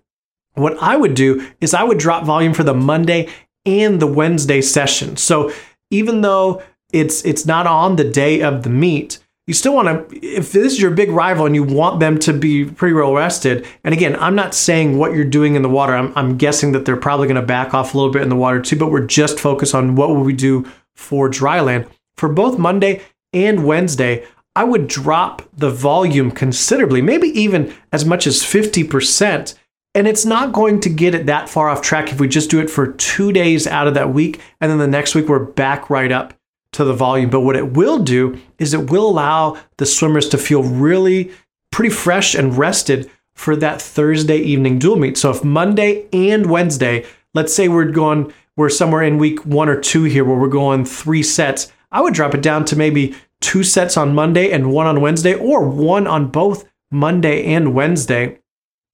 What 0.54 0.82
I 0.82 0.96
would 0.96 1.14
do 1.14 1.46
is 1.60 1.74
I 1.74 1.84
would 1.84 1.98
drop 1.98 2.24
volume 2.24 2.54
for 2.54 2.64
the 2.64 2.74
Monday 2.74 3.28
and 3.64 4.00
the 4.00 4.06
Wednesday 4.06 4.60
session. 4.60 5.16
So 5.16 5.52
even 5.90 6.20
though 6.20 6.62
it's 6.92 7.24
it's 7.24 7.46
not 7.46 7.66
on 7.66 7.96
the 7.96 8.04
day 8.04 8.42
of 8.42 8.62
the 8.62 8.70
meet, 8.70 9.18
you 9.46 9.54
still 9.54 9.74
want 9.74 10.10
to 10.10 10.26
if 10.26 10.52
this 10.52 10.74
is 10.74 10.80
your 10.80 10.90
big 10.92 11.10
rival 11.10 11.46
and 11.46 11.54
you 11.54 11.64
want 11.64 12.00
them 12.00 12.18
to 12.20 12.32
be 12.32 12.64
pretty 12.64 12.94
well 12.94 13.14
rested 13.14 13.66
and 13.82 13.92
again 13.92 14.14
i'm 14.20 14.36
not 14.36 14.54
saying 14.54 14.96
what 14.96 15.12
you're 15.12 15.24
doing 15.24 15.56
in 15.56 15.62
the 15.62 15.68
water 15.68 15.92
i'm, 15.92 16.12
I'm 16.14 16.38
guessing 16.38 16.70
that 16.70 16.84
they're 16.84 16.96
probably 16.96 17.26
going 17.26 17.40
to 17.40 17.42
back 17.42 17.74
off 17.74 17.92
a 17.92 17.96
little 17.96 18.12
bit 18.12 18.22
in 18.22 18.28
the 18.28 18.36
water 18.36 18.62
too 18.62 18.76
but 18.76 18.92
we're 18.92 19.06
just 19.06 19.40
focused 19.40 19.74
on 19.74 19.96
what 19.96 20.10
will 20.10 20.22
we 20.22 20.34
do 20.34 20.70
for 20.94 21.28
dry 21.28 21.58
land 21.60 21.86
for 22.16 22.28
both 22.28 22.60
monday 22.60 23.02
and 23.32 23.66
wednesday 23.66 24.24
I 24.56 24.64
would 24.64 24.88
drop 24.88 25.42
the 25.56 25.70
volume 25.70 26.32
considerably, 26.32 27.00
maybe 27.00 27.28
even 27.28 27.72
as 27.92 28.04
much 28.04 28.26
as 28.26 28.42
50%. 28.42 29.54
And 29.94 30.06
it's 30.06 30.24
not 30.24 30.52
going 30.52 30.80
to 30.80 30.88
get 30.88 31.14
it 31.14 31.26
that 31.26 31.48
far 31.48 31.68
off 31.68 31.82
track 31.82 32.12
if 32.12 32.20
we 32.20 32.28
just 32.28 32.50
do 32.50 32.60
it 32.60 32.70
for 32.70 32.92
two 32.92 33.32
days 33.32 33.66
out 33.66 33.88
of 33.88 33.94
that 33.94 34.14
week. 34.14 34.40
And 34.60 34.70
then 34.70 34.78
the 34.78 34.86
next 34.86 35.14
week, 35.14 35.28
we're 35.28 35.44
back 35.44 35.90
right 35.90 36.12
up 36.12 36.34
to 36.72 36.84
the 36.84 36.92
volume. 36.92 37.28
But 37.28 37.40
what 37.40 37.56
it 37.56 37.72
will 37.72 37.98
do 37.98 38.38
is 38.58 38.72
it 38.72 38.90
will 38.90 39.08
allow 39.08 39.58
the 39.78 39.86
swimmers 39.86 40.28
to 40.28 40.38
feel 40.38 40.62
really 40.62 41.32
pretty 41.72 41.90
fresh 41.90 42.34
and 42.34 42.56
rested 42.56 43.10
for 43.34 43.56
that 43.56 43.80
Thursday 43.82 44.36
evening 44.36 44.78
dual 44.78 44.96
meet. 44.96 45.16
So 45.16 45.30
if 45.30 45.42
Monday 45.42 46.06
and 46.12 46.50
Wednesday, 46.50 47.04
let's 47.34 47.54
say 47.54 47.68
we're 47.68 47.90
going, 47.90 48.32
we're 48.56 48.68
somewhere 48.68 49.02
in 49.02 49.18
week 49.18 49.44
one 49.44 49.68
or 49.68 49.80
two 49.80 50.04
here 50.04 50.24
where 50.24 50.36
we're 50.36 50.48
going 50.48 50.84
three 50.84 51.22
sets, 51.22 51.72
I 51.90 52.00
would 52.00 52.14
drop 52.14 52.34
it 52.34 52.42
down 52.42 52.64
to 52.66 52.76
maybe 52.76 53.16
two 53.40 53.64
sets 53.64 53.96
on 53.96 54.14
Monday 54.14 54.52
and 54.52 54.70
one 54.72 54.86
on 54.86 55.00
Wednesday, 55.00 55.34
or 55.34 55.66
one 55.66 56.06
on 56.06 56.28
both 56.28 56.68
Monday 56.90 57.44
and 57.46 57.74
Wednesday. 57.74 58.39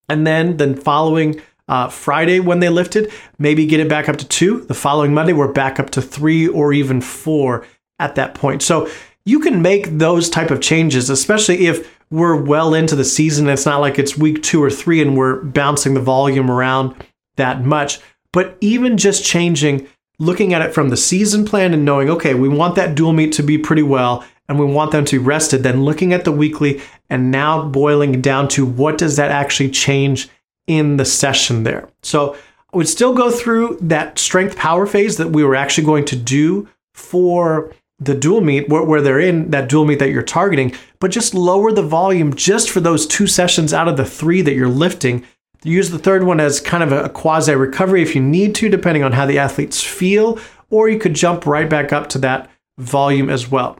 And 0.08 0.26
then 0.26 0.56
the 0.56 0.76
following 0.76 1.40
uh, 1.68 1.88
Friday, 1.88 2.40
when 2.40 2.60
they 2.60 2.68
lifted, 2.68 3.12
maybe 3.38 3.66
get 3.66 3.80
it 3.80 3.88
back 3.88 4.08
up 4.08 4.16
to 4.16 4.28
two. 4.28 4.60
The 4.62 4.74
following 4.74 5.12
Monday, 5.12 5.32
we're 5.32 5.52
back 5.52 5.80
up 5.80 5.90
to 5.90 6.02
three 6.02 6.46
or 6.46 6.72
even 6.72 7.00
four 7.00 7.66
at 7.98 8.14
that 8.14 8.34
point. 8.34 8.62
So 8.62 8.88
you 9.24 9.40
can 9.40 9.62
make 9.62 9.98
those 9.98 10.30
type 10.30 10.50
of 10.50 10.60
changes, 10.60 11.10
especially 11.10 11.66
if 11.66 11.98
we're 12.10 12.40
well 12.40 12.72
into 12.72 12.94
the 12.94 13.04
season. 13.04 13.48
It's 13.48 13.66
not 13.66 13.80
like 13.80 13.98
it's 13.98 14.16
week 14.16 14.42
two 14.42 14.62
or 14.62 14.70
three 14.70 15.02
and 15.02 15.16
we're 15.16 15.42
bouncing 15.42 15.94
the 15.94 16.00
volume 16.00 16.50
around 16.50 16.94
that 17.36 17.64
much. 17.64 17.98
But 18.32 18.56
even 18.60 18.96
just 18.96 19.24
changing, 19.24 19.88
looking 20.20 20.54
at 20.54 20.62
it 20.62 20.72
from 20.72 20.90
the 20.90 20.96
season 20.96 21.44
plan 21.44 21.74
and 21.74 21.84
knowing, 21.84 22.08
okay, 22.10 22.34
we 22.34 22.48
want 22.48 22.76
that 22.76 22.94
dual 22.94 23.12
meet 23.12 23.32
to 23.32 23.42
be 23.42 23.58
pretty 23.58 23.82
well 23.82 24.24
and 24.48 24.58
we 24.58 24.66
want 24.66 24.92
them 24.92 25.04
to 25.04 25.18
be 25.18 25.24
rested, 25.24 25.62
then 25.62 25.84
looking 25.84 26.12
at 26.12 26.24
the 26.24 26.32
weekly 26.32 26.80
and 27.10 27.30
now 27.30 27.66
boiling 27.66 28.20
down 28.20 28.48
to 28.48 28.64
what 28.64 28.98
does 28.98 29.16
that 29.16 29.30
actually 29.30 29.70
change 29.70 30.28
in 30.66 30.96
the 30.96 31.04
session 31.04 31.62
there. 31.62 31.88
So 32.02 32.34
I 32.72 32.76
would 32.76 32.88
still 32.88 33.14
go 33.14 33.30
through 33.30 33.78
that 33.80 34.18
strength 34.18 34.56
power 34.56 34.86
phase 34.86 35.16
that 35.16 35.30
we 35.30 35.44
were 35.44 35.54
actually 35.54 35.84
going 35.84 36.04
to 36.06 36.16
do 36.16 36.68
for 36.94 37.72
the 37.98 38.14
dual 38.14 38.40
meet 38.40 38.68
where, 38.68 38.82
where, 38.82 39.00
they're 39.00 39.20
in 39.20 39.50
that 39.50 39.68
dual 39.68 39.86
meet 39.86 39.98
that 40.00 40.10
you're 40.10 40.22
targeting, 40.22 40.74
but 40.98 41.10
just 41.10 41.34
lower 41.34 41.72
the 41.72 41.82
volume 41.82 42.34
just 42.34 42.70
for 42.70 42.80
those 42.80 43.06
two 43.06 43.26
sessions 43.26 43.72
out 43.72 43.88
of 43.88 43.96
the 43.96 44.04
three 44.04 44.42
that 44.42 44.54
you're 44.54 44.68
lifting. 44.68 45.24
Use 45.62 45.90
the 45.90 45.98
third 45.98 46.24
one 46.24 46.38
as 46.38 46.60
kind 46.60 46.82
of 46.82 46.92
a, 46.92 47.04
a 47.04 47.08
quasi 47.08 47.54
recovery 47.54 48.02
if 48.02 48.14
you 48.14 48.20
need 48.20 48.54
to, 48.56 48.68
depending 48.68 49.02
on 49.02 49.12
how 49.12 49.24
the 49.24 49.38
athletes 49.38 49.82
feel, 49.82 50.38
or 50.68 50.88
you 50.88 50.98
could 50.98 51.14
jump 51.14 51.46
right 51.46 51.70
back 51.70 51.92
up 51.92 52.08
to 52.10 52.18
that 52.18 52.50
volume 52.78 53.30
as 53.30 53.50
well. 53.50 53.78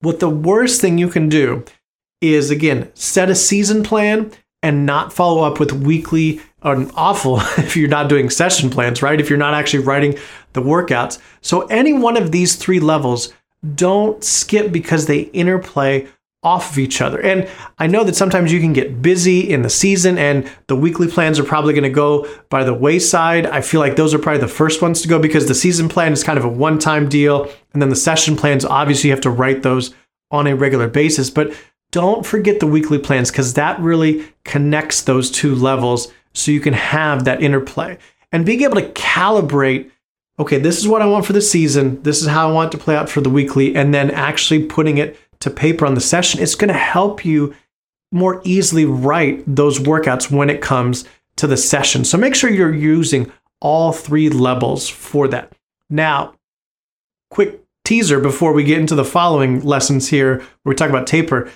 What 0.00 0.20
the 0.20 0.30
worst 0.30 0.80
thing 0.80 0.98
you 0.98 1.08
can 1.08 1.28
do 1.28 1.64
is 2.20 2.50
again 2.50 2.90
set 2.94 3.30
a 3.30 3.34
season 3.34 3.82
plan 3.82 4.32
and 4.62 4.86
not 4.86 5.12
follow 5.12 5.42
up 5.42 5.60
with 5.60 5.72
weekly 5.72 6.40
or 6.62 6.86
awful 6.94 7.38
if 7.58 7.76
you're 7.76 7.88
not 7.88 8.08
doing 8.08 8.30
session 8.30 8.70
plans, 8.70 9.02
right? 9.02 9.20
If 9.20 9.30
you're 9.30 9.38
not 9.38 9.54
actually 9.54 9.84
writing 9.84 10.18
the 10.52 10.62
workouts. 10.62 11.18
So 11.40 11.62
any 11.66 11.92
one 11.92 12.16
of 12.16 12.32
these 12.32 12.56
three 12.56 12.80
levels, 12.80 13.32
don't 13.74 14.22
skip 14.22 14.72
because 14.72 15.06
they 15.06 15.20
interplay 15.20 16.06
off 16.46 16.70
of 16.70 16.78
each 16.78 17.00
other. 17.00 17.20
And 17.20 17.48
I 17.76 17.88
know 17.88 18.04
that 18.04 18.14
sometimes 18.14 18.52
you 18.52 18.60
can 18.60 18.72
get 18.72 19.02
busy 19.02 19.40
in 19.40 19.62
the 19.62 19.68
season 19.68 20.16
and 20.16 20.48
the 20.68 20.76
weekly 20.76 21.08
plans 21.08 21.40
are 21.40 21.44
probably 21.44 21.72
going 21.72 21.82
to 21.82 21.90
go 21.90 22.24
by 22.50 22.62
the 22.62 22.72
wayside. 22.72 23.46
I 23.46 23.62
feel 23.62 23.80
like 23.80 23.96
those 23.96 24.14
are 24.14 24.18
probably 24.20 24.42
the 24.42 24.48
first 24.48 24.80
ones 24.80 25.02
to 25.02 25.08
go 25.08 25.18
because 25.18 25.48
the 25.48 25.56
season 25.56 25.88
plan 25.88 26.12
is 26.12 26.22
kind 26.22 26.38
of 26.38 26.44
a 26.44 26.48
one 26.48 26.78
time 26.78 27.08
deal. 27.08 27.50
And 27.72 27.82
then 27.82 27.88
the 27.88 27.96
session 27.96 28.36
plans, 28.36 28.64
obviously, 28.64 29.08
you 29.08 29.12
have 29.12 29.22
to 29.22 29.30
write 29.30 29.64
those 29.64 29.92
on 30.30 30.46
a 30.46 30.54
regular 30.54 30.86
basis. 30.86 31.30
But 31.30 31.52
don't 31.90 32.24
forget 32.24 32.60
the 32.60 32.68
weekly 32.68 32.98
plans 32.98 33.32
because 33.32 33.54
that 33.54 33.80
really 33.80 34.28
connects 34.44 35.02
those 35.02 35.32
two 35.32 35.52
levels 35.52 36.12
so 36.32 36.52
you 36.52 36.60
can 36.60 36.74
have 36.74 37.24
that 37.24 37.42
interplay 37.42 37.98
and 38.30 38.46
being 38.46 38.62
able 38.62 38.76
to 38.76 38.88
calibrate 38.92 39.90
okay, 40.38 40.58
this 40.58 40.78
is 40.78 40.86
what 40.86 41.02
I 41.02 41.06
want 41.06 41.24
for 41.24 41.32
the 41.32 41.40
season. 41.40 42.02
This 42.02 42.20
is 42.20 42.28
how 42.28 42.48
I 42.48 42.52
want 42.52 42.72
to 42.72 42.78
play 42.78 42.94
out 42.94 43.08
for 43.08 43.20
the 43.20 43.30
weekly. 43.30 43.74
And 43.74 43.94
then 43.94 44.10
actually 44.10 44.64
putting 44.64 44.98
it 44.98 45.18
to 45.46 45.50
paper 45.50 45.86
on 45.86 45.94
the 45.94 46.00
session, 46.00 46.42
it's 46.42 46.54
going 46.54 46.68
to 46.68 46.74
help 46.74 47.24
you 47.24 47.54
more 48.12 48.40
easily 48.44 48.84
write 48.84 49.42
those 49.46 49.78
workouts 49.78 50.30
when 50.30 50.50
it 50.50 50.60
comes 50.60 51.04
to 51.36 51.46
the 51.46 51.56
session. 51.56 52.04
So 52.04 52.18
make 52.18 52.34
sure 52.34 52.50
you're 52.50 52.74
using 52.74 53.32
all 53.60 53.92
three 53.92 54.28
levels 54.28 54.88
for 54.88 55.28
that. 55.28 55.52
Now, 55.88 56.34
quick 57.30 57.60
teaser 57.84 58.20
before 58.20 58.52
we 58.52 58.64
get 58.64 58.78
into 58.80 58.94
the 58.94 59.04
following 59.04 59.60
lessons 59.60 60.08
here, 60.08 60.38
where 60.38 60.72
we 60.72 60.74
talk 60.74 60.90
about 60.90 61.06
taper. 61.06 61.50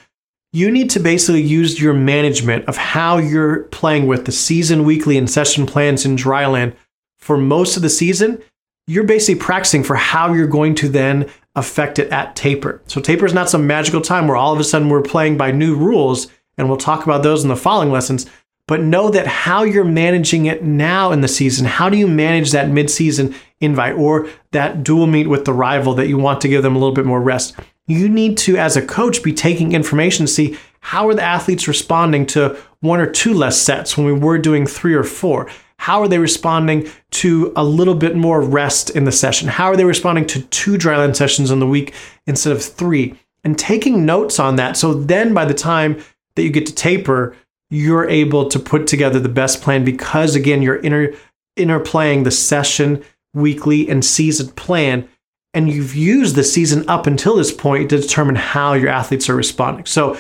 You 0.52 0.70
need 0.70 0.90
to 0.90 1.00
basically 1.00 1.42
use 1.42 1.80
your 1.80 1.94
management 1.94 2.66
of 2.66 2.76
how 2.76 3.18
you're 3.18 3.64
playing 3.64 4.06
with 4.06 4.26
the 4.26 4.32
season, 4.32 4.85
weekly, 4.85 5.16
and 5.16 5.30
session 5.30 5.66
plans 5.66 6.04
in 6.04 6.16
dryland 6.16 6.75
for 7.18 7.37
most 7.37 7.76
of 7.76 7.82
the 7.82 7.90
season 7.90 8.42
you're 8.90 9.04
basically 9.04 9.40
practicing 9.40 9.85
for 9.85 9.94
how 9.94 10.32
you're 10.32 10.49
going 10.49 10.75
to 10.75 10.88
then 10.88 11.30
affect 11.57 11.99
it 11.99 12.11
at 12.12 12.37
taper. 12.37 12.80
So 12.87 13.00
taper 13.00 13.26
is 13.26 13.35
not 13.35 13.50
some 13.50 13.66
magical 13.66 14.00
time 14.00 14.28
where 14.28 14.37
all 14.37 14.52
of 14.52 14.61
a 14.61 14.64
sudden 14.64 14.88
we're 14.88 15.02
playing 15.02 15.37
by 15.37 15.50
new 15.50 15.75
rules, 15.76 16.28
and 16.57 16.69
we'll 16.69 16.78
talk 16.78 17.04
about 17.04 17.23
those 17.23 17.42
in 17.42 17.49
the 17.49 17.57
following 17.57 17.90
lessons. 17.90 18.26
But 18.66 18.83
know 18.83 19.11
that 19.11 19.26
how 19.26 19.64
you're 19.64 19.85
managing 19.85 20.47
it 20.47 20.62
now 20.62 21.11
in 21.11 21.23
the 21.23 21.28
season, 21.28 21.66
how 21.66 21.90
do 21.90 21.97
you 21.97 22.07
manage 22.07 22.52
that 22.52 22.69
mid-season 22.69 23.35
invite 23.61 23.97
or 23.97 24.28
that 24.52 24.85
dual 24.85 25.09
meet 25.09 25.26
with 25.26 25.45
the 25.45 25.52
rival 25.52 25.95
that 25.95 26.07
you 26.07 26.19
want 26.19 26.40
to 26.42 26.49
give 26.49 26.62
them 26.62 26.76
a 26.76 26.78
little 26.78 26.95
bit 26.95 27.07
more 27.07 27.21
rest? 27.21 27.57
You 27.88 28.09
need 28.09 28.38
to, 28.38 28.57
as 28.57 28.76
a 28.76 28.87
coach, 28.87 29.25
be 29.25 29.33
taking 29.33 29.73
information 29.73 30.26
to 30.26 30.33
see 30.33 30.57
how 30.78 31.09
are 31.09 31.14
the 31.14 31.23
athletes 31.23 31.66
responding 31.66 32.26
to 32.26 32.57
one 32.78 33.00
or 33.00 33.11
two 33.11 33.35
less 33.35 33.61
sets 33.61 33.97
when 33.97 34.07
we 34.07 34.12
were 34.12 34.38
doing 34.38 34.66
three 34.66 34.95
or 34.95 35.02
four 35.02 35.50
how 35.80 36.02
are 36.02 36.08
they 36.08 36.18
responding 36.18 36.87
to 37.10 37.54
a 37.56 37.64
little 37.64 37.94
bit 37.94 38.14
more 38.14 38.42
rest 38.42 38.90
in 38.90 39.04
the 39.04 39.12
session? 39.12 39.49
How 39.49 39.64
are 39.64 39.76
they 39.76 39.87
responding 39.87 40.26
to 40.26 40.42
two 40.42 40.76
dryland 40.76 41.16
sessions 41.16 41.50
in 41.50 41.58
the 41.58 41.66
week 41.66 41.94
instead 42.26 42.52
of 42.52 42.62
three? 42.62 43.18
And 43.44 43.58
taking 43.58 44.04
notes 44.04 44.38
on 44.38 44.56
that. 44.56 44.76
So 44.76 44.92
then 44.92 45.32
by 45.32 45.46
the 45.46 45.54
time 45.54 45.99
that 46.37 46.42
you 46.42 46.50
get 46.50 46.66
to 46.66 46.75
taper, 46.75 47.34
you're 47.70 48.06
able 48.06 48.50
to 48.50 48.58
put 48.58 48.87
together 48.87 49.18
the 49.18 49.30
best 49.30 49.62
plan 49.62 49.82
because 49.82 50.34
again, 50.34 50.60
you're 50.60 50.76
inter 50.76 51.14
interplaying 51.58 52.25
the 52.25 52.30
session, 52.30 53.02
weekly, 53.32 53.88
and 53.88 54.04
season 54.04 54.49
plan. 54.49 55.08
And 55.54 55.70
you've 55.70 55.94
used 55.94 56.37
the 56.37 56.44
season 56.44 56.87
up 56.90 57.06
until 57.06 57.37
this 57.37 57.54
point 57.54 57.88
to 57.88 57.99
determine 57.99 58.37
how 58.37 58.75
your 58.75 58.90
athletes 58.90 59.30
are 59.30 59.34
responding. 59.34 59.87
So 59.87 60.18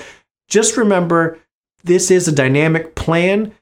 just 0.48 0.78
remember 0.78 1.38
this 1.84 2.10
is 2.10 2.26
a 2.26 2.32
dynamic 2.32 2.94
plan 2.94 3.52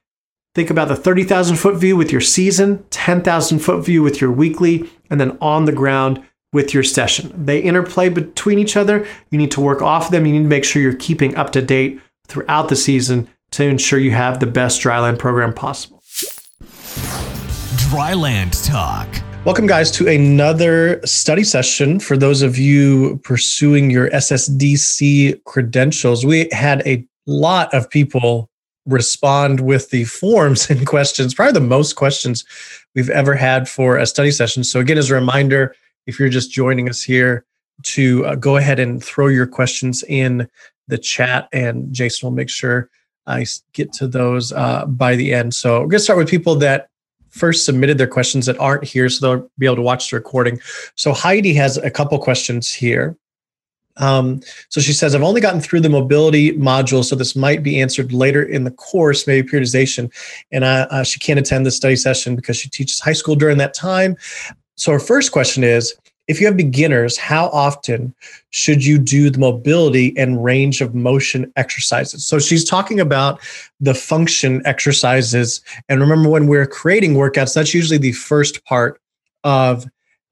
Think 0.55 0.71
about 0.71 0.87
the 0.87 0.95
30,000 0.95 1.57
foot 1.57 1.75
view 1.75 1.95
with 1.95 2.11
your 2.11 2.21
season, 2.21 2.83
10,000 2.89 3.59
foot 3.59 3.85
view 3.85 4.01
with 4.01 4.19
your 4.19 4.31
weekly, 4.31 4.89
and 5.11 5.21
then 5.21 5.37
on 5.41 5.65
the 5.65 5.71
ground 5.71 6.23
with 6.51 6.73
your 6.73 6.81
session. 6.81 7.31
They 7.45 7.59
interplay 7.59 8.09
between 8.09 8.57
each 8.57 8.75
other. 8.75 9.05
You 9.29 9.37
need 9.37 9.51
to 9.51 9.61
work 9.61 9.83
off 9.83 10.09
them. 10.09 10.25
You 10.25 10.33
need 10.33 10.43
to 10.43 10.49
make 10.49 10.63
sure 10.63 10.81
you're 10.81 10.95
keeping 10.95 11.35
up 11.35 11.51
to 11.51 11.61
date 11.61 12.01
throughout 12.27 12.69
the 12.69 12.75
season 12.75 13.29
to 13.51 13.63
ensure 13.63 13.99
you 13.99 14.09
have 14.11 14.39
the 14.39 14.47
best 14.47 14.81
dryland 14.81 15.19
program 15.19 15.53
possible. 15.53 16.01
Dryland 17.91 18.65
Talk. 18.67 19.07
Welcome, 19.45 19.67
guys, 19.67 19.91
to 19.91 20.07
another 20.07 20.99
study 21.05 21.43
session 21.43 21.99
for 21.99 22.17
those 22.17 22.41
of 22.41 22.57
you 22.57 23.19
pursuing 23.23 23.91
your 23.91 24.09
SSDC 24.09 25.43
credentials. 25.43 26.25
We 26.25 26.49
had 26.51 26.85
a 26.87 27.05
lot 27.27 27.71
of 27.71 27.87
people 27.89 28.49
respond 28.89 29.61
with 29.61 29.89
the 29.89 30.03
forms 30.05 30.69
and 30.69 30.85
questions, 30.85 31.33
probably 31.33 31.53
the 31.53 31.61
most 31.61 31.95
questions 31.95 32.45
we've 32.95 33.09
ever 33.09 33.35
had 33.35 33.69
for 33.69 33.97
a 33.97 34.05
study 34.05 34.31
session. 34.31 34.63
So, 34.63 34.79
again, 34.79 34.97
as 34.97 35.09
a 35.09 35.15
reminder, 35.15 35.75
if 36.05 36.19
you're 36.19 36.29
just 36.29 36.51
joining 36.51 36.89
us 36.89 37.01
here, 37.01 37.45
to 37.81 38.25
uh, 38.25 38.35
go 38.35 38.57
ahead 38.57 38.77
and 38.77 39.01
throw 39.01 39.27
your 39.27 39.47
questions 39.47 40.03
in 40.09 40.49
the 40.89 40.97
chat, 40.97 41.47
and 41.53 41.93
Jason 41.93 42.27
will 42.27 42.35
make 42.35 42.49
sure 42.49 42.89
I 43.25 43.45
get 43.71 43.93
to 43.93 44.07
those 44.07 44.51
uh, 44.51 44.85
by 44.85 45.15
the 45.15 45.33
end. 45.33 45.53
So, 45.53 45.75
we're 45.81 45.87
going 45.87 45.91
to 45.91 45.99
start 45.99 46.19
with 46.19 46.29
people 46.29 46.55
that 46.55 46.89
first 47.29 47.63
submitted 47.63 47.97
their 47.97 48.07
questions 48.07 48.47
that 48.47 48.59
aren't 48.59 48.83
here, 48.83 49.07
so 49.07 49.35
they'll 49.35 49.49
be 49.57 49.65
able 49.65 49.77
to 49.77 49.81
watch 49.81 50.09
the 50.09 50.17
recording. 50.17 50.59
So, 50.95 51.13
Heidi 51.13 51.53
has 51.53 51.77
a 51.77 51.91
couple 51.91 52.17
questions 52.19 52.73
here. 52.73 53.15
Um, 53.99 54.41
so 54.69 54.81
she 54.81 54.93
says, 54.93 55.13
I've 55.13 55.21
only 55.21 55.41
gotten 55.41 55.61
through 55.61 55.81
the 55.81 55.89
mobility 55.89 56.53
module, 56.53 57.03
so 57.03 57.15
this 57.15 57.35
might 57.35 57.61
be 57.61 57.79
answered 57.79 58.11
later 58.11 58.41
in 58.41 58.63
the 58.63 58.71
course, 58.71 59.27
maybe 59.27 59.47
periodization. 59.47 60.11
And 60.51 60.63
uh, 60.63 60.87
uh, 60.89 61.03
she 61.03 61.19
can't 61.19 61.39
attend 61.39 61.65
the 61.65 61.71
study 61.71 61.95
session 61.95 62.35
because 62.35 62.57
she 62.57 62.69
teaches 62.69 62.99
high 62.99 63.13
school 63.13 63.35
during 63.35 63.57
that 63.57 63.73
time. 63.73 64.15
So 64.75 64.91
her 64.91 64.99
first 64.99 65.31
question 65.31 65.63
is, 65.63 65.95
if 66.29 66.39
you 66.39 66.45
have 66.45 66.55
beginners, 66.55 67.17
how 67.17 67.47
often 67.47 68.13
should 68.51 68.85
you 68.85 68.99
do 68.99 69.31
the 69.31 69.39
mobility 69.39 70.15
and 70.15 70.43
range 70.43 70.79
of 70.79 70.93
motion 70.93 71.51
exercises? 71.55 72.23
So 72.23 72.37
she's 72.37 72.63
talking 72.63 72.99
about 72.99 73.41
the 73.79 73.95
function 73.95 74.61
exercises. 74.63 75.61
And 75.89 75.99
remember, 75.99 76.29
when 76.29 76.45
we're 76.45 76.67
creating 76.67 77.15
workouts, 77.15 77.55
that's 77.55 77.73
usually 77.73 77.97
the 77.97 78.11
first 78.11 78.63
part 78.63 79.01
of 79.43 79.85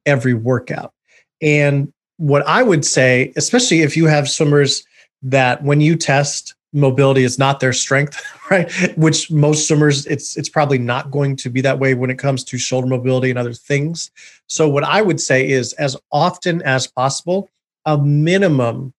every 0.05 0.36
workout. 0.36 0.93
And 1.41 1.91
what 2.17 2.45
I 2.47 2.63
would 2.63 2.83
say, 2.83 3.31
especially 3.36 3.81
if 3.81 3.95
you 3.95 4.07
have 4.07 4.29
swimmers 4.29 4.83
that 5.21 5.63
when 5.63 5.81
you 5.81 5.95
test 5.95 6.55
mobility 6.74 7.24
is 7.24 7.39
not 7.39 7.59
their 7.59 7.74
strength, 7.74 8.21
right? 8.51 8.71
Which 8.97 9.31
most 9.31 9.67
swimmers, 9.67 10.05
it's 10.05 10.36
it's 10.38 10.50
probably 10.50 10.77
not 10.77 11.12
going 11.12 11.36
to 11.38 11.50
be 11.50 11.62
that 11.62 11.79
way 11.79 11.93
when 11.93 12.09
it 12.09 12.19
comes 12.19 12.43
to 12.45 12.57
shoulder 12.57 12.88
mobility 12.88 13.29
and 13.29 13.39
other 13.39 13.53
things. 13.53 14.12
So 14.47 14.67
what 14.67 14.83
I 14.83 15.01
would 15.01 15.21
say 15.21 15.47
is 15.47 15.74
as 15.74 15.95
often 16.12 16.62
as 16.63 16.88
possible, 16.88 17.50
a 17.86 17.97
minimum 17.97 18.93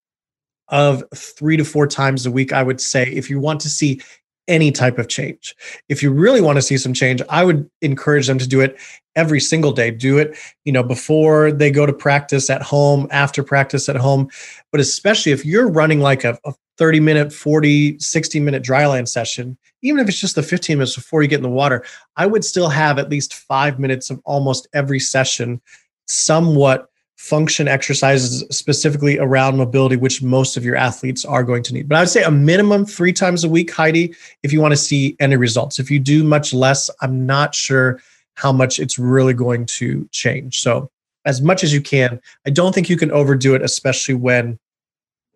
of 0.69 1.03
three 1.15 1.57
to 1.57 1.65
four 1.65 1.87
times 1.87 2.27
a 2.27 2.31
week, 2.31 2.53
I 2.53 2.63
would 2.63 2.81
say, 2.81 3.05
if 3.05 3.31
you 3.31 3.41
want 3.41 3.61
to 3.63 3.69
see 3.69 4.01
any 4.49 4.73
type 4.73 4.99
of 4.99 5.09
change. 5.09 5.55
If 5.89 6.03
you 6.03 6.11
really 6.11 6.41
want 6.41 6.57
to 6.57 6.63
see 6.63 6.79
some 6.79 6.95
change, 6.95 7.23
I 7.29 7.45
would 7.45 7.71
encourage 7.83 8.27
them 8.27 8.39
to 8.39 8.49
do 8.49 8.61
it 8.61 8.77
every 9.15 9.41
single 9.41 9.73
day. 9.73 9.91
Do 9.91 10.19
it, 10.19 10.37
you 10.65 10.73
know, 10.73 10.83
before 10.83 11.53
they 11.53 11.71
go 11.71 11.87
to 11.87 11.93
practice 11.93 12.51
at 12.51 12.63
home, 12.63 13.07
after 13.11 13.45
practice 13.45 13.89
at 13.89 13.97
home. 13.97 14.29
But 14.73 14.81
especially 14.81 15.33
if 15.33 15.45
you're 15.45 15.71
running 15.71 16.01
like 16.01 16.25
a, 16.25 16.39
a 16.45 16.55
30 16.79 17.01
minute, 17.01 17.33
40, 17.33 17.99
60 17.99 18.41
minute 18.41 18.63
dryland 18.63 19.09
session, 19.09 19.59
even 19.83 20.01
if 20.01 20.09
it's 20.09 20.21
just 20.21 20.35
the 20.35 20.43
15 20.43 20.79
minutes 20.79 20.97
before 20.97 21.23
you 21.23 21.29
get 21.29 21.37
in 21.37 21.43
the 21.43 21.49
water, 21.49 21.85
I 22.17 22.27
would 22.27 22.45
still 22.45 22.69
have 22.69 22.99
at 22.99 23.11
least 23.11 23.35
five 23.35 23.79
minutes 23.79 24.11
of 24.11 24.21
almost 24.25 24.67
every 24.73 24.99
session 24.99 25.61
somewhat 26.07 26.89
function 27.19 27.67
exercises 27.67 28.45
specifically 28.57 29.19
around 29.19 29.57
mobility, 29.57 29.97
which 29.97 30.23
most 30.23 30.57
of 30.57 30.65
your 30.65 30.77
athletes 30.77 31.25
are 31.25 31.43
going 31.43 31.65
to 31.65 31.75
need. 31.75 31.89
But 31.89 31.97
I 31.97 32.01
would 32.01 32.09
say 32.09 32.23
a 32.23 32.31
minimum 32.31 32.87
three 32.87 33.13
times 33.13 33.43
a 33.43 33.49
week, 33.49 33.73
Heidi, 33.73 34.15
if 34.45 34.53
you 34.53 34.61
want 34.61 34.71
to 34.73 34.77
see 34.77 35.17
any 35.19 35.37
results. 35.37 35.81
If 35.81 35.91
you 35.91 35.99
do 35.99 36.23
much 36.23 36.55
less, 36.55 36.89
I'm 37.03 37.27
not 37.27 37.57
sure 37.57 38.01
how 38.35 38.53
much 38.53 38.79
it's 38.79 39.01
really 39.01 39.35
going 39.35 39.67
to 39.67 40.09
change. 40.13 40.61
So, 40.61 40.91
as 41.25 41.43
much 41.43 41.65
as 41.65 41.75
you 41.75 41.83
can, 41.83 42.21
I 42.47 42.51
don't 42.51 42.73
think 42.73 42.89
you 42.89 42.97
can 42.97 43.11
overdo 43.11 43.57
it, 43.57 43.63
especially 43.63 44.15
when 44.15 44.59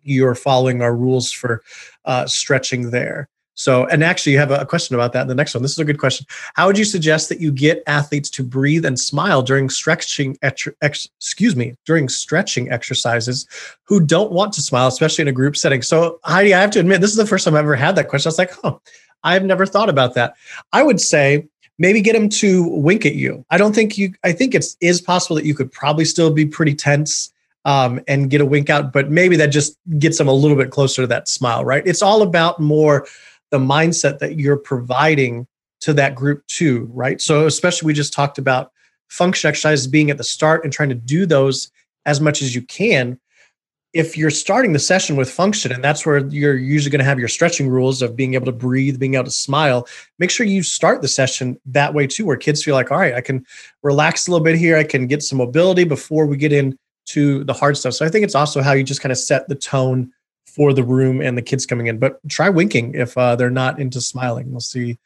you're 0.01 0.35
following 0.35 0.81
our 0.81 0.95
rules 0.95 1.31
for 1.33 1.61
uh, 2.05 2.25
stretching 2.27 2.91
there. 2.91 3.27
So, 3.55 3.85
and 3.85 4.03
actually, 4.03 4.31
you 4.31 4.39
have 4.39 4.51
a 4.51 4.65
question 4.65 4.95
about 4.95 5.13
that 5.13 5.21
in 5.21 5.27
the 5.27 5.35
next 5.35 5.53
one. 5.53 5.61
This 5.61 5.73
is 5.73 5.79
a 5.79 5.85
good 5.85 5.99
question. 5.99 6.25
How 6.55 6.65
would 6.65 6.77
you 6.77 6.85
suggest 6.85 7.29
that 7.29 7.39
you 7.39 7.51
get 7.51 7.83
athletes 7.85 8.29
to 8.31 8.43
breathe 8.43 8.83
and 8.83 8.99
smile 8.99 9.43
during 9.43 9.69
stretching, 9.69 10.37
ex, 10.41 10.67
excuse 10.81 11.55
me, 11.55 11.75
during 11.85 12.09
stretching 12.09 12.71
exercises 12.71 13.47
who 13.83 13.99
don't 13.99 14.31
want 14.31 14.53
to 14.53 14.61
smile, 14.61 14.87
especially 14.87 15.23
in 15.23 15.27
a 15.27 15.33
group 15.33 15.55
setting? 15.55 15.83
So, 15.83 16.19
Heidi, 16.23 16.53
I 16.53 16.61
have 16.61 16.71
to 16.71 16.79
admit, 16.79 17.01
this 17.01 17.11
is 17.11 17.17
the 17.17 17.27
first 17.27 17.45
time 17.45 17.53
I've 17.53 17.59
ever 17.59 17.75
had 17.75 17.95
that 17.95 18.09
question. 18.09 18.29
I 18.29 18.31
was 18.31 18.39
like, 18.39 18.53
oh, 18.63 18.81
I've 19.23 19.45
never 19.45 19.65
thought 19.65 19.89
about 19.89 20.15
that. 20.15 20.33
I 20.71 20.81
would 20.81 20.99
say 20.99 21.47
maybe 21.77 22.01
get 22.01 22.13
them 22.13 22.29
to 22.29 22.67
wink 22.67 23.05
at 23.05 23.15
you. 23.15 23.45
I 23.51 23.57
don't 23.57 23.73
think 23.73 23.97
you, 23.97 24.13
I 24.23 24.31
think 24.31 24.55
it's 24.55 24.75
is 24.81 24.99
possible 24.99 25.35
that 25.35 25.45
you 25.45 25.53
could 25.53 25.71
probably 25.71 26.05
still 26.05 26.31
be 26.31 26.45
pretty 26.45 26.73
tense 26.73 27.31
um, 27.65 28.01
and 28.07 28.29
get 28.29 28.41
a 28.41 28.45
wink 28.45 28.69
out, 28.69 28.91
but 28.91 29.09
maybe 29.09 29.35
that 29.37 29.47
just 29.47 29.77
gets 29.97 30.17
them 30.17 30.27
a 30.27 30.33
little 30.33 30.57
bit 30.57 30.71
closer 30.71 31.01
to 31.03 31.07
that 31.07 31.27
smile, 31.27 31.63
right? 31.63 31.85
It's 31.85 32.01
all 32.01 32.21
about 32.21 32.59
more 32.59 33.07
the 33.53 33.59
mindset 33.59 34.17
that 34.17 34.39
you're 34.39 34.57
providing 34.57 35.45
to 35.81 35.93
that 35.93 36.15
group 36.15 36.43
too, 36.47 36.89
right? 36.91 37.21
So 37.21 37.45
especially 37.45 37.85
we 37.85 37.93
just 37.93 38.11
talked 38.11 38.39
about 38.39 38.71
function 39.09 39.47
exercises 39.47 39.85
being 39.85 40.09
at 40.09 40.17
the 40.17 40.23
start 40.23 40.63
and 40.63 40.73
trying 40.73 40.89
to 40.89 40.95
do 40.95 41.27
those 41.27 41.71
as 42.07 42.19
much 42.19 42.41
as 42.41 42.55
you 42.55 42.63
can. 42.63 43.19
If 43.93 44.17
you're 44.17 44.31
starting 44.31 44.73
the 44.73 44.79
session 44.79 45.17
with 45.17 45.29
function, 45.29 45.71
and 45.71 45.83
that's 45.83 46.03
where 46.03 46.17
you're 46.29 46.55
usually 46.55 46.89
going 46.89 46.97
to 46.97 47.05
have 47.05 47.19
your 47.19 47.27
stretching 47.27 47.69
rules 47.69 48.01
of 48.01 48.15
being 48.15 48.33
able 48.33 48.47
to 48.47 48.51
breathe, 48.51 48.97
being 48.97 49.13
able 49.13 49.25
to 49.25 49.29
smile, 49.29 49.87
make 50.17 50.31
sure 50.31 50.47
you 50.47 50.63
start 50.63 51.03
the 51.03 51.07
session 51.07 51.59
that 51.67 51.93
way 51.93 52.07
too, 52.07 52.25
where 52.25 52.37
kids 52.37 52.63
feel 52.63 52.73
like, 52.73 52.89
all 52.89 52.97
right, 52.97 53.13
I 53.13 53.21
can 53.21 53.45
relax 53.83 54.27
a 54.27 54.31
little 54.31 54.43
bit 54.43 54.57
here. 54.57 54.77
I 54.77 54.83
can 54.83 55.05
get 55.05 55.21
some 55.21 55.37
mobility 55.37 55.83
before 55.83 56.25
we 56.25 56.37
get 56.37 56.51
into 56.51 57.43
the 57.43 57.53
hard 57.53 57.77
stuff. 57.77 57.93
So 57.93 58.03
I 58.03 58.09
think 58.09 58.25
it's 58.25 58.33
also 58.33 58.63
how 58.63 58.71
you 58.71 58.83
just 58.83 59.01
kind 59.01 59.11
of 59.11 59.19
set 59.19 59.47
the 59.47 59.53
tone 59.53 60.11
for 60.53 60.71
the 60.71 60.83
room 60.83 61.19
and 61.19 61.37
the 61.37 61.41
kids 61.41 61.65
coming 61.65 61.87
in. 61.87 61.97
But 61.97 62.19
try 62.29 62.49
winking 62.49 62.93
if 62.93 63.17
uh, 63.17 63.35
they're 63.35 63.49
not 63.49 63.79
into 63.79 63.99
smiling. 63.99 64.51
We'll 64.51 64.59
see 64.59 64.97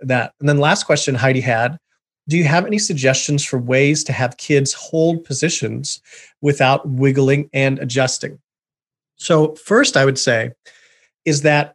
that. 0.00 0.32
And 0.40 0.48
then 0.48 0.58
last 0.58 0.84
question 0.84 1.14
Heidi 1.14 1.40
had 1.40 1.78
Do 2.28 2.38
you 2.38 2.44
have 2.44 2.66
any 2.66 2.78
suggestions 2.78 3.44
for 3.44 3.58
ways 3.58 4.02
to 4.04 4.12
have 4.12 4.38
kids 4.38 4.72
hold 4.72 5.24
positions 5.24 6.00
without 6.40 6.88
wiggling 6.88 7.50
and 7.52 7.78
adjusting? 7.78 8.38
So, 9.16 9.54
first, 9.54 9.96
I 9.96 10.04
would 10.04 10.18
say 10.18 10.52
is 11.24 11.42
that 11.42 11.74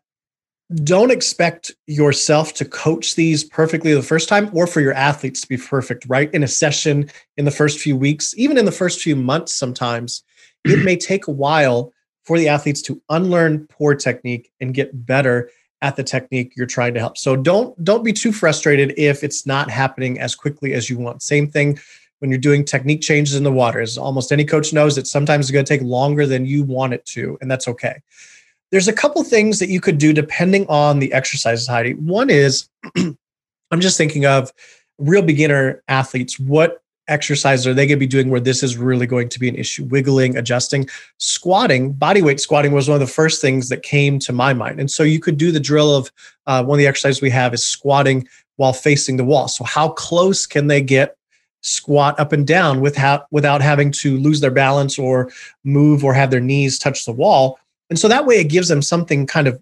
don't 0.83 1.11
expect 1.11 1.71
yourself 1.85 2.53
to 2.53 2.65
coach 2.65 3.15
these 3.15 3.43
perfectly 3.43 3.93
the 3.93 4.01
first 4.01 4.29
time 4.29 4.49
or 4.53 4.65
for 4.65 4.79
your 4.79 4.93
athletes 4.93 5.41
to 5.41 5.47
be 5.47 5.57
perfect, 5.57 6.05
right? 6.07 6.33
In 6.33 6.43
a 6.43 6.47
session 6.47 7.09
in 7.35 7.45
the 7.45 7.51
first 7.51 7.79
few 7.79 7.97
weeks, 7.97 8.33
even 8.37 8.57
in 8.57 8.65
the 8.65 8.71
first 8.71 9.01
few 9.01 9.15
months, 9.15 9.53
sometimes 9.53 10.23
it 10.63 10.83
may 10.85 10.95
take 10.95 11.27
a 11.27 11.31
while 11.31 11.91
for 12.23 12.37
the 12.37 12.47
athletes 12.47 12.81
to 12.83 13.01
unlearn 13.09 13.67
poor 13.67 13.95
technique 13.95 14.51
and 14.59 14.73
get 14.73 15.05
better 15.05 15.49
at 15.81 15.95
the 15.95 16.03
technique 16.03 16.53
you're 16.55 16.67
trying 16.67 16.93
to 16.93 16.99
help. 16.99 17.17
So 17.17 17.35
don't 17.35 17.81
don't 17.83 18.03
be 18.03 18.13
too 18.13 18.31
frustrated 18.31 18.93
if 18.97 19.23
it's 19.23 19.45
not 19.45 19.69
happening 19.69 20.19
as 20.19 20.35
quickly 20.35 20.73
as 20.73 20.89
you 20.89 20.97
want. 20.97 21.23
Same 21.23 21.49
thing 21.49 21.79
when 22.19 22.29
you're 22.29 22.39
doing 22.39 22.63
technique 22.63 23.01
changes 23.01 23.35
in 23.35 23.43
the 23.43 23.51
water. 23.51 23.81
As 23.81 23.97
almost 23.97 24.31
any 24.31 24.45
coach 24.45 24.73
knows, 24.73 24.95
that 24.95 25.07
sometimes 25.07 25.45
it's 25.45 25.51
going 25.51 25.65
to 25.65 25.69
take 25.69 25.81
longer 25.81 26.27
than 26.27 26.45
you 26.45 26.63
want 26.63 26.93
it 26.93 27.03
to, 27.07 27.37
and 27.41 27.49
that's 27.49 27.67
okay. 27.67 28.01
There's 28.69 28.87
a 28.87 28.93
couple 28.93 29.23
things 29.23 29.59
that 29.59 29.69
you 29.69 29.81
could 29.81 29.97
do 29.97 30.13
depending 30.13 30.65
on 30.67 30.99
the 30.99 31.11
exercises, 31.11 31.67
Heidi. 31.67 31.93
One 31.95 32.29
is 32.29 32.69
I'm 32.95 33.79
just 33.79 33.97
thinking 33.97 34.25
of 34.25 34.51
real 34.99 35.23
beginner 35.23 35.83
athletes. 35.87 36.39
What 36.39 36.81
exercises 37.11 37.67
are 37.67 37.73
they 37.73 37.85
going 37.85 37.97
to 37.97 37.99
be 37.99 38.07
doing 38.07 38.29
where 38.29 38.39
this 38.39 38.63
is 38.63 38.77
really 38.77 39.05
going 39.05 39.29
to 39.29 39.39
be 39.39 39.49
an 39.49 39.55
issue? 39.55 39.83
Wiggling, 39.85 40.37
adjusting, 40.37 40.87
squatting, 41.17 41.91
body 41.91 42.21
weight 42.21 42.39
squatting 42.39 42.71
was 42.71 42.87
one 42.87 42.95
of 42.95 43.07
the 43.07 43.13
first 43.13 43.41
things 43.41 43.69
that 43.69 43.83
came 43.83 44.17
to 44.19 44.33
my 44.33 44.53
mind. 44.53 44.79
And 44.79 44.89
so 44.89 45.03
you 45.03 45.19
could 45.19 45.37
do 45.37 45.51
the 45.51 45.59
drill 45.59 45.95
of 45.95 46.11
uh, 46.47 46.63
one 46.63 46.77
of 46.77 46.79
the 46.79 46.87
exercises 46.87 47.21
we 47.21 47.29
have 47.29 47.53
is 47.53 47.63
squatting 47.63 48.27
while 48.55 48.73
facing 48.73 49.17
the 49.17 49.25
wall. 49.25 49.47
So 49.47 49.63
how 49.63 49.89
close 49.89 50.45
can 50.45 50.67
they 50.67 50.81
get 50.81 51.17
squat 51.63 52.19
up 52.19 52.31
and 52.31 52.47
down 52.47 52.81
without 52.81 53.27
without 53.29 53.61
having 53.61 53.91
to 53.91 54.17
lose 54.17 54.39
their 54.39 54.49
balance 54.49 54.97
or 54.97 55.31
move 55.63 56.03
or 56.03 56.13
have 56.13 56.31
their 56.31 56.39
knees 56.39 56.79
touch 56.79 57.05
the 57.05 57.11
wall? 57.11 57.59
And 57.89 57.99
so 57.99 58.07
that 58.07 58.25
way 58.25 58.35
it 58.35 58.45
gives 58.45 58.69
them 58.69 58.81
something 58.81 59.27
kind 59.27 59.47
of 59.47 59.61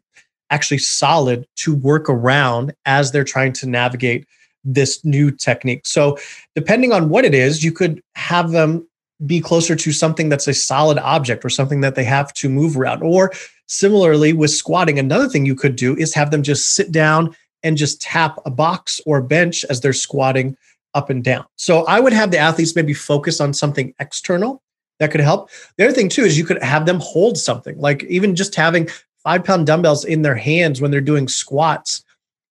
actually 0.51 0.77
solid 0.77 1.47
to 1.55 1.75
work 1.75 2.09
around 2.09 2.73
as 2.85 3.11
they're 3.11 3.23
trying 3.23 3.53
to 3.53 3.67
navigate 3.67 4.27
this 4.63 5.03
new 5.05 5.31
technique. 5.31 5.85
So, 5.85 6.17
depending 6.55 6.91
on 6.91 7.09
what 7.09 7.25
it 7.25 7.33
is, 7.33 7.63
you 7.63 7.71
could 7.71 8.01
have 8.15 8.51
them 8.51 8.87
be 9.25 9.41
closer 9.41 9.75
to 9.75 9.91
something 9.91 10.29
that's 10.29 10.47
a 10.47 10.53
solid 10.53 10.97
object 10.99 11.43
or 11.43 11.49
something 11.49 11.81
that 11.81 11.95
they 11.95 12.03
have 12.03 12.33
to 12.33 12.49
move 12.49 12.77
around. 12.77 13.03
Or 13.03 13.31
similarly, 13.67 14.33
with 14.33 14.51
squatting, 14.51 14.99
another 14.99 15.27
thing 15.27 15.45
you 15.45 15.55
could 15.55 15.75
do 15.75 15.95
is 15.97 16.13
have 16.13 16.31
them 16.31 16.43
just 16.43 16.75
sit 16.75 16.91
down 16.91 17.35
and 17.63 17.77
just 17.77 18.01
tap 18.01 18.39
a 18.45 18.51
box 18.51 19.01
or 19.05 19.21
bench 19.21 19.65
as 19.69 19.81
they're 19.81 19.93
squatting 19.93 20.55
up 20.93 21.09
and 21.09 21.23
down. 21.23 21.45
So, 21.55 21.85
I 21.85 21.99
would 21.99 22.13
have 22.13 22.31
the 22.31 22.37
athletes 22.37 22.75
maybe 22.75 22.93
focus 22.93 23.39
on 23.39 23.53
something 23.53 23.93
external 23.99 24.61
that 24.99 25.11
could 25.11 25.21
help. 25.21 25.49
The 25.77 25.85
other 25.85 25.93
thing, 25.93 26.09
too, 26.09 26.23
is 26.23 26.37
you 26.37 26.45
could 26.45 26.61
have 26.61 26.85
them 26.85 26.99
hold 26.99 27.37
something, 27.37 27.79
like 27.79 28.03
even 28.03 28.35
just 28.35 28.55
having 28.55 28.89
five 29.23 29.43
pound 29.43 29.67
dumbbells 29.67 30.05
in 30.05 30.21
their 30.21 30.35
hands 30.35 30.81
when 30.81 30.91
they're 30.91 31.01
doing 31.01 31.27
squats 31.27 32.03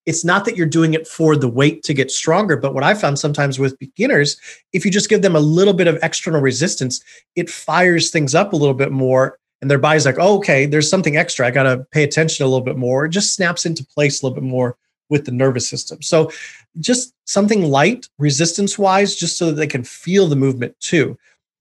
it's 0.08 0.24
not 0.24 0.46
that 0.46 0.56
you're 0.56 0.66
doing 0.66 0.94
it 0.94 1.06
for 1.06 1.36
the 1.36 1.50
weight 1.50 1.82
to 1.82 1.92
get 1.92 2.10
stronger, 2.10 2.56
but 2.56 2.72
what 2.72 2.82
I 2.82 2.94
found 2.94 3.18
sometimes 3.18 3.58
with 3.58 3.78
beginners, 3.78 4.40
if 4.72 4.82
you 4.82 4.90
just 4.90 5.10
give 5.10 5.20
them 5.20 5.36
a 5.36 5.40
little 5.40 5.74
bit 5.74 5.86
of 5.86 5.98
external 6.02 6.40
resistance, 6.40 7.04
it 7.36 7.50
fires 7.50 8.08
things 8.08 8.34
up 8.34 8.54
a 8.54 8.56
little 8.56 8.74
bit 8.74 8.90
more. 8.90 9.38
And 9.60 9.70
their 9.70 9.78
body's 9.78 10.06
like, 10.06 10.16
oh, 10.18 10.38
okay, 10.38 10.64
there's 10.64 10.88
something 10.88 11.18
extra. 11.18 11.46
I 11.46 11.50
got 11.50 11.64
to 11.64 11.86
pay 11.90 12.04
attention 12.04 12.42
a 12.42 12.48
little 12.48 12.64
bit 12.64 12.78
more. 12.78 13.04
It 13.04 13.10
just 13.10 13.34
snaps 13.34 13.66
into 13.66 13.84
place 13.84 14.22
a 14.22 14.24
little 14.24 14.34
bit 14.34 14.48
more 14.48 14.78
with 15.10 15.26
the 15.26 15.32
nervous 15.32 15.68
system. 15.68 16.00
So 16.00 16.32
just 16.80 17.12
something 17.26 17.64
light, 17.64 18.08
resistance 18.16 18.78
wise, 18.78 19.14
just 19.14 19.36
so 19.36 19.48
that 19.48 19.56
they 19.56 19.66
can 19.66 19.84
feel 19.84 20.26
the 20.26 20.36
movement 20.36 20.74
too 20.80 21.18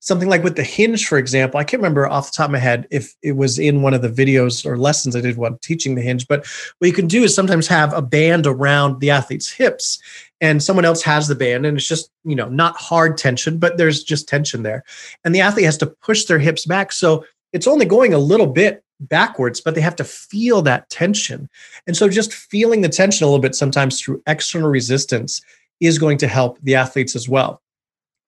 something 0.08 0.30
like 0.30 0.44
with 0.44 0.56
the 0.56 0.64
hinge, 0.64 1.06
for 1.06 1.18
example, 1.18 1.60
I 1.60 1.66
can't 1.66 1.82
remember 1.82 2.08
off 2.08 2.32
the 2.32 2.36
top 2.38 2.46
of 2.46 2.52
my 2.52 2.60
head 2.60 2.88
if 2.90 3.14
it 3.22 3.34
was 3.34 3.60
in 3.60 3.82
one 3.82 3.94
of 3.94 4.02
the 4.02 4.10
videos 4.10 4.66
or 4.66 4.78
lessons 4.78 5.16
I 5.16 5.22
did 5.22 5.36
while 5.36 5.58
teaching 5.62 5.96
the 5.96 6.02
hinge, 6.02 6.28
but 6.28 6.46
what 6.78 6.88
you 6.88 6.94
can 6.94 7.08
do 7.08 7.24
is 7.24 7.36
sometimes 7.36 7.68
have 7.68 7.94
a 7.94 8.02
band 8.02 8.48
around 8.48 9.02
the 9.02 9.10
athlete's 9.10 9.52
hips 9.52 10.00
and 10.40 10.64
someone 10.64 10.86
else 10.86 11.04
has 11.04 11.28
the 11.28 11.36
band 11.36 11.66
and 11.66 11.78
it's 11.78 11.88
just, 11.88 12.10
you 12.24 12.36
know, 12.36 12.48
not 12.48 12.78
hard 12.78 13.18
tension, 13.18 13.58
but 13.58 13.78
there's 13.78 14.04
just 14.04 14.30
tension 14.30 14.64
there. 14.64 14.84
And 15.26 15.36
the 15.36 15.42
athlete 15.42 15.66
has 15.66 15.78
to 15.78 15.88
push 15.88 16.26
their 16.26 16.40
hips 16.40 16.66
back. 16.66 16.94
So 16.94 17.26
it's 17.52 17.68
only 17.68 17.86
going 17.86 18.14
a 18.14 18.20
little 18.20 18.48
bit 18.48 18.84
backwards, 19.02 19.60
but 19.60 19.76
they 19.76 19.82
have 19.82 19.96
to 19.98 20.04
feel 20.04 20.62
that 20.64 20.90
tension. 20.90 21.50
And 21.86 21.98
so 21.98 22.08
just 22.08 22.34
feeling 22.34 22.82
the 22.82 22.90
tension 22.90 23.26
a 23.26 23.28
little 23.28 23.42
bit 23.42 23.56
sometimes 23.56 24.02
through 24.02 24.24
external 24.26 24.70
resistance 24.70 25.42
is 25.80 26.00
going 26.00 26.18
to 26.20 26.28
help 26.28 26.58
the 26.64 26.76
athletes 26.76 27.16
as 27.16 27.28
well. 27.28 27.62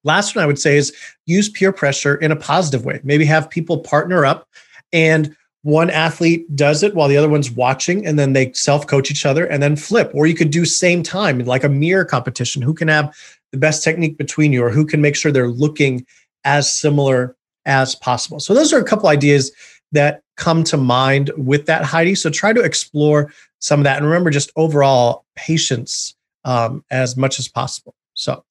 Last 0.04 0.36
one 0.36 0.44
I 0.44 0.48
would 0.48 0.60
say 0.60 0.78
is 0.78 0.94
use 1.26 1.50
peer 1.50 1.72
pressure 1.72 2.16
in 2.16 2.32
a 2.32 2.36
positive 2.36 2.86
way. 2.86 3.00
Maybe 3.04 3.26
have 3.26 3.50
people 3.50 3.80
partner 3.80 4.26
up 4.26 4.48
and 4.94 5.36
one 5.64 5.90
athlete 5.90 6.56
does 6.56 6.84
it 6.84 6.96
while 6.96 7.10
the 7.10 7.18
other 7.18 7.28
one's 7.28 7.52
watching 7.52 8.06
and 8.06 8.18
then 8.18 8.34
they 8.34 8.54
self 8.54 8.88
coach 8.88 9.12
each 9.12 9.26
other 9.26 9.46
and 9.46 9.62
then 9.62 9.76
flip. 9.76 10.10
Or 10.14 10.26
you 10.26 10.36
could 10.36 10.52
do 10.52 10.66
same 10.66 11.04
time 11.04 11.40
like 11.40 11.64
a 11.64 11.70
mirror 11.70 12.06
competition. 12.06 12.62
Who 12.62 12.74
can 12.74 12.88
have 12.88 13.16
the 13.52 13.58
best 13.58 13.84
technique 13.84 14.18
between 14.18 14.54
you 14.54 14.64
or 14.64 14.70
who 14.70 14.86
can 14.86 15.02
make 15.02 15.16
sure 15.16 15.32
they're 15.32 15.50
looking 15.50 16.06
as 16.46 16.72
similar 16.72 17.36
as 17.66 17.96
possible. 17.96 18.40
So 18.40 18.54
those 18.54 18.72
are 18.72 18.80
a 18.80 18.86
couple 18.86 19.10
ideas 19.10 19.52
that 19.92 20.22
come 20.38 20.64
to 20.64 20.78
mind 20.78 21.32
with 21.36 21.66
that 21.66 21.84
heidi. 21.84 22.16
So 22.16 22.30
try 22.30 22.54
to 22.54 22.62
explore 22.62 23.34
some 23.60 23.82
of 23.82 23.84
that 23.84 23.98
and 23.98 24.06
remember 24.06 24.30
just 24.30 24.52
overall 24.56 25.26
patience 25.36 26.16
um, 26.46 26.86
as 26.90 27.18
much 27.18 27.40
as 27.40 27.48
possible 27.48 27.94
so 28.20 28.44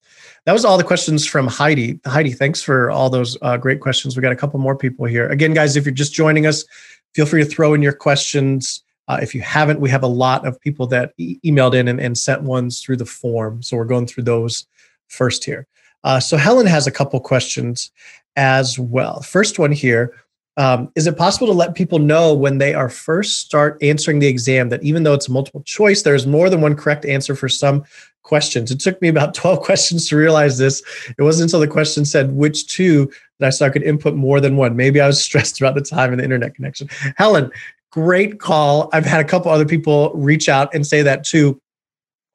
that 0.45 0.53
was 0.53 0.65
all 0.65 0.77
the 0.77 0.83
questions 0.83 1.25
from 1.25 1.47
Heidi. 1.47 1.99
Heidi, 2.05 2.31
thanks 2.31 2.61
for 2.61 2.89
all 2.89 3.09
those 3.09 3.37
uh, 3.41 3.57
great 3.57 3.81
questions. 3.81 4.15
We 4.15 4.21
got 4.21 4.31
a 4.31 4.37
couple 4.37 4.59
more 4.59 4.75
people 4.75 5.05
here. 5.05 5.29
Again, 5.29 5.53
guys, 5.53 5.75
if 5.75 5.85
you're 5.85 5.93
just 5.93 6.13
joining 6.13 6.45
us, 6.45 6.65
feel 7.13 7.25
free 7.25 7.43
to 7.43 7.49
throw 7.49 7.73
in 7.73 7.81
your 7.81 7.93
questions. 7.93 8.83
Uh, 9.07 9.19
if 9.21 9.33
you 9.33 9.41
haven't, 9.41 9.79
we 9.79 9.89
have 9.89 10.03
a 10.03 10.07
lot 10.07 10.45
of 10.45 10.59
people 10.59 10.87
that 10.87 11.13
e- 11.17 11.39
emailed 11.45 11.75
in 11.75 11.87
and, 11.87 11.99
and, 11.99 12.17
sent 12.17 12.43
ones 12.43 12.81
through 12.81 12.97
the 12.97 13.05
form. 13.05 13.61
So 13.61 13.75
we're 13.75 13.85
going 13.85 14.05
through 14.05 14.23
those 14.23 14.67
first 15.07 15.43
here. 15.43 15.67
Uh, 16.03 16.19
so 16.19 16.37
Helen 16.37 16.67
has 16.67 16.87
a 16.87 16.91
couple 16.91 17.19
questions 17.19 17.91
as 18.35 18.77
well. 18.77 19.21
First 19.21 19.59
one 19.59 19.71
here 19.71 20.13
Um, 20.57 20.91
is 20.95 21.07
it 21.07 21.17
possible 21.17 21.47
to 21.47 21.53
let 21.53 21.75
people 21.75 21.99
know 21.99 22.33
when 22.33 22.57
they 22.57 22.73
are 22.73 22.89
first 22.89 23.37
start 23.37 23.81
answering 23.81 24.19
the 24.19 24.27
exam 24.27 24.69
that 24.69 24.83
even 24.83 25.03
though 25.03 25.13
it's 25.13 25.29
multiple 25.29 25.63
choice, 25.63 26.01
there's 26.01 26.27
more 26.27 26.49
than 26.49 26.59
one 26.59 26.75
correct 26.75 27.05
answer 27.05 27.33
for 27.33 27.47
some 27.47 27.85
questions? 28.23 28.69
It 28.69 28.79
took 28.79 29.01
me 29.01 29.07
about 29.07 29.33
12 29.35 29.61
questions 29.61 30.09
to 30.09 30.17
realize 30.17 30.57
this. 30.57 30.83
It 31.17 31.21
wasn't 31.21 31.47
until 31.47 31.61
the 31.61 31.67
question 31.67 32.03
said 32.03 32.33
which 32.33 32.67
two 32.67 33.09
that 33.39 33.47
I 33.47 33.49
saw 33.51 33.67
I 33.67 33.69
could 33.69 33.83
input 33.83 34.15
more 34.15 34.41
than 34.41 34.57
one. 34.57 34.75
Maybe 34.75 34.99
I 34.99 35.07
was 35.07 35.23
stressed 35.23 35.61
about 35.61 35.75
the 35.75 35.81
time 35.81 36.11
and 36.11 36.19
the 36.19 36.25
internet 36.25 36.55
connection. 36.55 36.89
Helen, 37.15 37.51
great 37.91 38.39
call. 38.39 38.89
I've 38.91 39.05
had 39.05 39.21
a 39.21 39.27
couple 39.27 39.51
other 39.51 39.65
people 39.65 40.11
reach 40.13 40.49
out 40.49 40.73
and 40.73 40.85
say 40.85 41.01
that 41.03 41.23
too. 41.23 41.59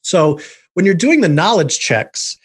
So 0.02 0.38
when 0.74 0.86
you're 0.86 0.94
doing 0.94 1.20
the 1.20 1.28
knowledge 1.28 1.78
checks, 1.78 2.38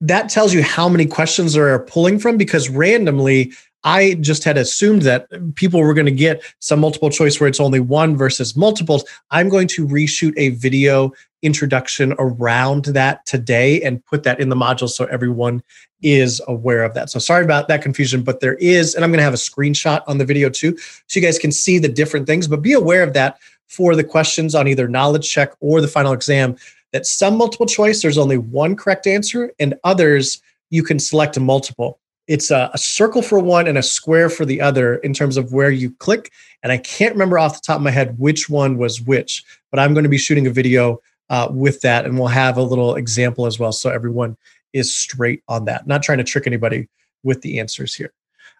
that 0.00 0.30
tells 0.30 0.54
you 0.54 0.62
how 0.62 0.88
many 0.88 1.06
questions 1.06 1.56
are 1.56 1.78
pulling 1.80 2.18
from 2.18 2.36
because 2.36 2.68
randomly 2.70 3.52
I 3.84 4.14
just 4.14 4.44
had 4.44 4.58
assumed 4.58 5.02
that 5.02 5.28
people 5.54 5.80
were 5.80 5.94
going 5.94 6.06
to 6.06 6.12
get 6.12 6.42
some 6.58 6.80
multiple 6.80 7.10
choice 7.10 7.40
where 7.40 7.48
it's 7.48 7.60
only 7.60 7.80
one 7.80 8.16
versus 8.16 8.56
multiples. 8.56 9.04
I'm 9.30 9.48
going 9.48 9.68
to 9.68 9.86
reshoot 9.86 10.34
a 10.36 10.50
video 10.50 11.12
introduction 11.42 12.14
around 12.18 12.86
that 12.86 13.24
today 13.24 13.80
and 13.82 14.04
put 14.04 14.22
that 14.24 14.40
in 14.40 14.50
the 14.50 14.56
module 14.56 14.88
so 14.88 15.06
everyone 15.06 15.62
is 16.02 16.40
aware 16.48 16.82
of 16.82 16.92
that. 16.94 17.10
So 17.10 17.18
sorry 17.18 17.44
about 17.44 17.68
that 17.68 17.82
confusion, 17.82 18.22
but 18.22 18.40
there 18.40 18.56
is, 18.56 18.94
and 18.94 19.04
I'm 19.04 19.10
going 19.10 19.18
to 19.18 19.24
have 19.24 19.34
a 19.34 19.36
screenshot 19.36 20.02
on 20.06 20.18
the 20.18 20.26
video 20.26 20.50
too, 20.50 20.76
so 20.76 21.18
you 21.18 21.22
guys 21.22 21.38
can 21.38 21.52
see 21.52 21.78
the 21.78 21.88
different 21.88 22.26
things, 22.26 22.46
but 22.46 22.60
be 22.60 22.72
aware 22.72 23.02
of 23.02 23.14
that 23.14 23.38
for 23.68 23.94
the 23.96 24.04
questions 24.04 24.54
on 24.54 24.68
either 24.68 24.88
knowledge 24.88 25.30
check 25.30 25.52
or 25.60 25.80
the 25.80 25.88
final 25.88 26.12
exam 26.12 26.56
that 26.92 27.06
some 27.06 27.36
multiple 27.36 27.66
choice, 27.66 28.02
there's 28.02 28.18
only 28.18 28.36
one 28.36 28.74
correct 28.74 29.06
answer, 29.06 29.52
and 29.60 29.74
others, 29.84 30.42
you 30.70 30.82
can 30.82 30.98
select 30.98 31.36
a 31.36 31.40
multiple 31.40 31.99
it's 32.30 32.52
a, 32.52 32.70
a, 32.72 32.78
circle 32.78 33.22
for 33.22 33.40
one 33.40 33.66
and 33.66 33.76
a 33.76 33.82
square 33.82 34.30
for 34.30 34.44
the 34.44 34.60
other 34.60 34.98
in 34.98 35.12
terms 35.12 35.36
of 35.36 35.52
where 35.52 35.72
you 35.72 35.90
click. 35.90 36.30
And 36.62 36.70
I 36.70 36.78
can't 36.78 37.12
remember 37.12 37.40
off 37.40 37.54
the 37.54 37.60
top 37.60 37.78
of 37.78 37.82
my 37.82 37.90
head 37.90 38.16
which 38.20 38.48
one 38.48 38.78
was 38.78 39.00
which, 39.00 39.44
but 39.72 39.80
I'm 39.80 39.94
going 39.94 40.04
to 40.04 40.08
be 40.08 40.16
shooting 40.16 40.46
a 40.46 40.50
video 40.50 41.02
uh, 41.28 41.48
with 41.50 41.80
that 41.80 42.04
and 42.04 42.16
we'll 42.16 42.28
have 42.28 42.56
a 42.56 42.62
little 42.62 42.94
example 42.94 43.46
as 43.46 43.58
well. 43.58 43.72
So 43.72 43.90
everyone 43.90 44.36
is 44.72 44.94
straight 44.94 45.42
on 45.48 45.64
that. 45.64 45.88
Not 45.88 46.04
trying 46.04 46.18
to 46.18 46.24
trick 46.24 46.46
anybody 46.46 46.88
with 47.24 47.42
the 47.42 47.58
answers 47.58 47.96
here. 47.96 48.12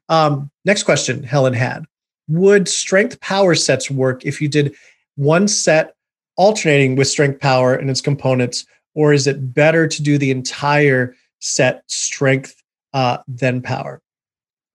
Um, 0.08 0.50
next 0.64 0.82
question 0.82 1.22
Helen 1.22 1.54
had 1.54 1.84
Would 2.26 2.68
strength 2.68 3.20
power 3.20 3.54
sets 3.54 3.88
work 3.88 4.26
if 4.26 4.42
you 4.42 4.48
did 4.48 4.74
one 5.14 5.46
set 5.46 5.94
alternating 6.34 6.96
with 6.96 7.06
strength 7.06 7.38
power 7.38 7.74
and 7.74 7.88
its 7.88 8.00
components, 8.00 8.66
or 8.94 9.12
is 9.12 9.28
it 9.28 9.54
better 9.54 9.86
to 9.86 10.02
do 10.02 10.18
the 10.18 10.32
entire 10.32 11.14
set 11.38 11.84
strength 11.86 12.59
uh, 12.92 13.18
than 13.28 13.62
power. 13.62 14.00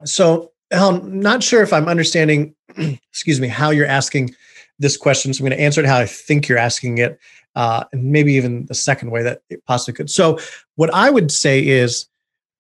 So, 0.04 0.51
I'm 0.71 1.19
not 1.19 1.43
sure 1.43 1.62
if 1.62 1.71
I'm 1.71 1.88
understanding, 1.88 2.56
excuse 2.78 3.39
me, 3.39 3.47
how 3.47 3.69
you're 3.69 3.86
asking 3.86 4.36
this 4.80 4.97
question. 4.97 5.34
So, 5.34 5.41
I'm 5.43 5.49
going 5.49 5.58
to 5.58 5.63
answer 5.63 5.82
it 5.82 5.88
how 5.88 5.97
I 5.97 6.06
think 6.06 6.47
you're 6.47 6.58
asking 6.58 6.97
it, 6.97 7.19
uh, 7.56 7.86
and 7.91 8.06
maybe 8.06 8.34
even 8.34 8.65
the 8.65 8.73
second 8.73 9.12
way 9.12 9.23
that 9.23 9.41
it 9.49 9.63
possibly 9.65 9.93
could. 9.93 10.10
So, 10.10 10.39
what 10.75 10.93
I 10.93 11.10
would 11.10 11.32
say 11.32 11.65
is 11.65 12.08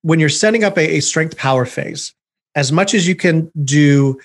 when 0.01 0.19
you're 0.19 0.29
setting 0.29 0.63
up 0.63 0.77
a, 0.77 0.97
a 0.97 0.99
strength 0.99 1.37
power 1.37 1.65
phase, 1.65 2.13
as 2.55 2.71
much 2.71 2.93
as 2.93 3.07
you 3.07 3.15
can 3.15 3.51
do 3.63 4.19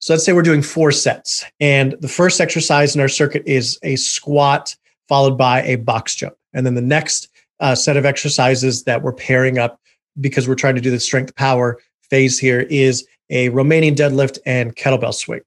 so 0.00 0.14
let's 0.14 0.24
say 0.24 0.32
we're 0.32 0.40
doing 0.40 0.62
four 0.62 0.92
sets, 0.92 1.44
and 1.60 1.94
the 2.00 2.08
first 2.08 2.40
exercise 2.40 2.94
in 2.94 3.02
our 3.02 3.08
circuit 3.08 3.42
is 3.44 3.78
a 3.82 3.96
squat 3.96 4.74
followed 5.08 5.36
by 5.36 5.62
a 5.62 5.76
box 5.76 6.14
jump. 6.14 6.34
And 6.54 6.64
then 6.64 6.74
the 6.74 6.80
next 6.80 7.28
uh, 7.60 7.74
set 7.74 7.98
of 7.98 8.06
exercises 8.06 8.84
that 8.84 9.02
we're 9.02 9.12
pairing 9.12 9.58
up 9.58 9.78
because 10.20 10.48
we're 10.48 10.54
trying 10.54 10.74
to 10.74 10.80
do 10.80 10.90
the 10.90 11.00
strength 11.00 11.34
power 11.36 11.78
phase 12.08 12.38
here 12.38 12.60
is 12.70 13.06
a 13.30 13.48
Romanian 13.50 13.94
deadlift 13.94 14.38
and 14.44 14.74
kettlebell 14.76 15.14
swing. 15.14 15.40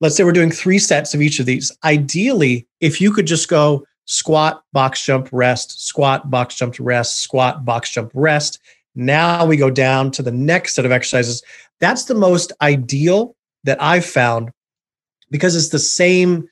Let's 0.00 0.16
say 0.16 0.24
we're 0.24 0.32
doing 0.32 0.50
three 0.50 0.78
sets 0.78 1.12
of 1.12 1.20
each 1.20 1.40
of 1.40 1.46
these. 1.46 1.70
Ideally, 1.84 2.66
if 2.80 3.00
you 3.00 3.12
could 3.12 3.26
just 3.26 3.48
go 3.48 3.84
squat, 4.06 4.62
box 4.72 5.04
jump, 5.04 5.28
rest, 5.30 5.86
squat, 5.86 6.30
box 6.30 6.56
jump, 6.56 6.76
rest, 6.80 7.18
squat, 7.18 7.64
box 7.64 7.90
jump, 7.90 8.10
rest. 8.14 8.58
Now 8.94 9.44
we 9.44 9.56
go 9.56 9.70
down 9.70 10.10
to 10.12 10.22
the 10.22 10.32
next 10.32 10.74
set 10.74 10.84
of 10.84 10.92
exercises. 10.92 11.42
That's 11.80 12.04
the 12.04 12.14
most 12.14 12.52
ideal 12.60 13.36
that 13.64 13.80
I've 13.80 14.06
found 14.06 14.50
because 15.30 15.54
it's 15.54 15.68
the 15.68 15.78
same 15.78 16.48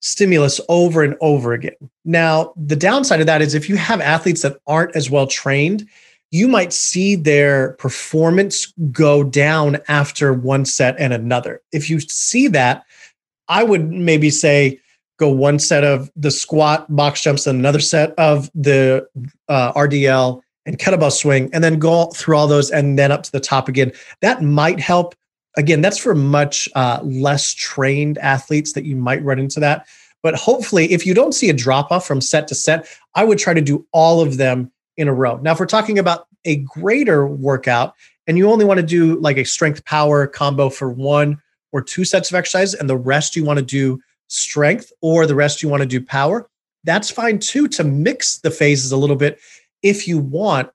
stimulus 0.00 0.60
over 0.68 1.02
and 1.02 1.16
over 1.20 1.52
again. 1.52 1.74
Now, 2.04 2.52
the 2.56 2.76
downside 2.76 3.20
of 3.20 3.26
that 3.26 3.42
is 3.42 3.54
if 3.54 3.68
you 3.68 3.76
have 3.76 4.00
athletes 4.00 4.42
that 4.42 4.58
aren't 4.66 4.94
as 4.94 5.10
well 5.10 5.26
trained, 5.26 5.88
you 6.30 6.48
might 6.48 6.72
see 6.72 7.14
their 7.14 7.72
performance 7.74 8.72
go 8.90 9.22
down 9.22 9.78
after 9.88 10.32
one 10.32 10.64
set 10.64 10.96
and 10.98 11.12
another. 11.12 11.62
If 11.72 11.88
you 11.88 12.00
see 12.00 12.48
that, 12.48 12.84
I 13.48 13.62
would 13.62 13.90
maybe 13.90 14.30
say 14.30 14.80
go 15.18 15.30
one 15.30 15.58
set 15.58 15.84
of 15.84 16.10
the 16.16 16.30
squat 16.30 16.94
box 16.94 17.22
jumps 17.22 17.46
and 17.46 17.58
another 17.58 17.80
set 17.80 18.12
of 18.18 18.50
the 18.54 19.08
uh, 19.48 19.72
RDL 19.72 20.42
and 20.66 20.78
kettlebell 20.78 21.12
swing, 21.12 21.48
and 21.52 21.62
then 21.62 21.78
go 21.78 22.06
through 22.06 22.36
all 22.36 22.48
those 22.48 22.70
and 22.70 22.98
then 22.98 23.12
up 23.12 23.22
to 23.22 23.32
the 23.32 23.40
top 23.40 23.68
again. 23.68 23.92
That 24.20 24.42
might 24.42 24.80
help. 24.80 25.14
Again, 25.56 25.80
that's 25.80 25.96
for 25.96 26.14
much 26.14 26.68
uh, 26.74 26.98
less 27.04 27.54
trained 27.54 28.18
athletes 28.18 28.72
that 28.72 28.84
you 28.84 28.96
might 28.96 29.22
run 29.22 29.38
into 29.38 29.60
that. 29.60 29.86
But 30.24 30.34
hopefully, 30.34 30.92
if 30.92 31.06
you 31.06 31.14
don't 31.14 31.32
see 31.32 31.48
a 31.50 31.54
drop 31.54 31.92
off 31.92 32.04
from 32.04 32.20
set 32.20 32.48
to 32.48 32.54
set, 32.56 32.88
I 33.14 33.22
would 33.22 33.38
try 33.38 33.54
to 33.54 33.60
do 33.60 33.86
all 33.92 34.20
of 34.20 34.38
them 34.38 34.72
in 34.96 35.08
a 35.08 35.14
row. 35.14 35.38
Now, 35.38 35.52
if 35.52 35.60
we're 35.60 35.66
talking 35.66 35.98
about 35.98 36.26
a 36.44 36.56
greater 36.56 37.26
workout 37.26 37.94
and 38.26 38.38
you 38.38 38.50
only 38.50 38.64
want 38.64 38.78
to 38.80 38.86
do 38.86 39.18
like 39.20 39.36
a 39.36 39.44
strength 39.44 39.84
power 39.84 40.26
combo 40.26 40.70
for 40.70 40.90
one 40.90 41.40
or 41.72 41.82
two 41.82 42.04
sets 42.04 42.30
of 42.30 42.34
exercise 42.34 42.74
and 42.74 42.88
the 42.88 42.96
rest 42.96 43.36
you 43.36 43.44
want 43.44 43.58
to 43.58 43.64
do 43.64 44.00
strength 44.28 44.92
or 45.00 45.26
the 45.26 45.34
rest 45.34 45.62
you 45.62 45.68
want 45.68 45.82
to 45.82 45.88
do 45.88 46.00
power, 46.00 46.48
that's 46.84 47.10
fine 47.10 47.38
too 47.38 47.68
to 47.68 47.84
mix 47.84 48.38
the 48.38 48.50
phases 48.50 48.92
a 48.92 48.96
little 48.96 49.16
bit 49.16 49.38
if 49.82 50.08
you 50.08 50.18
want. 50.18 50.70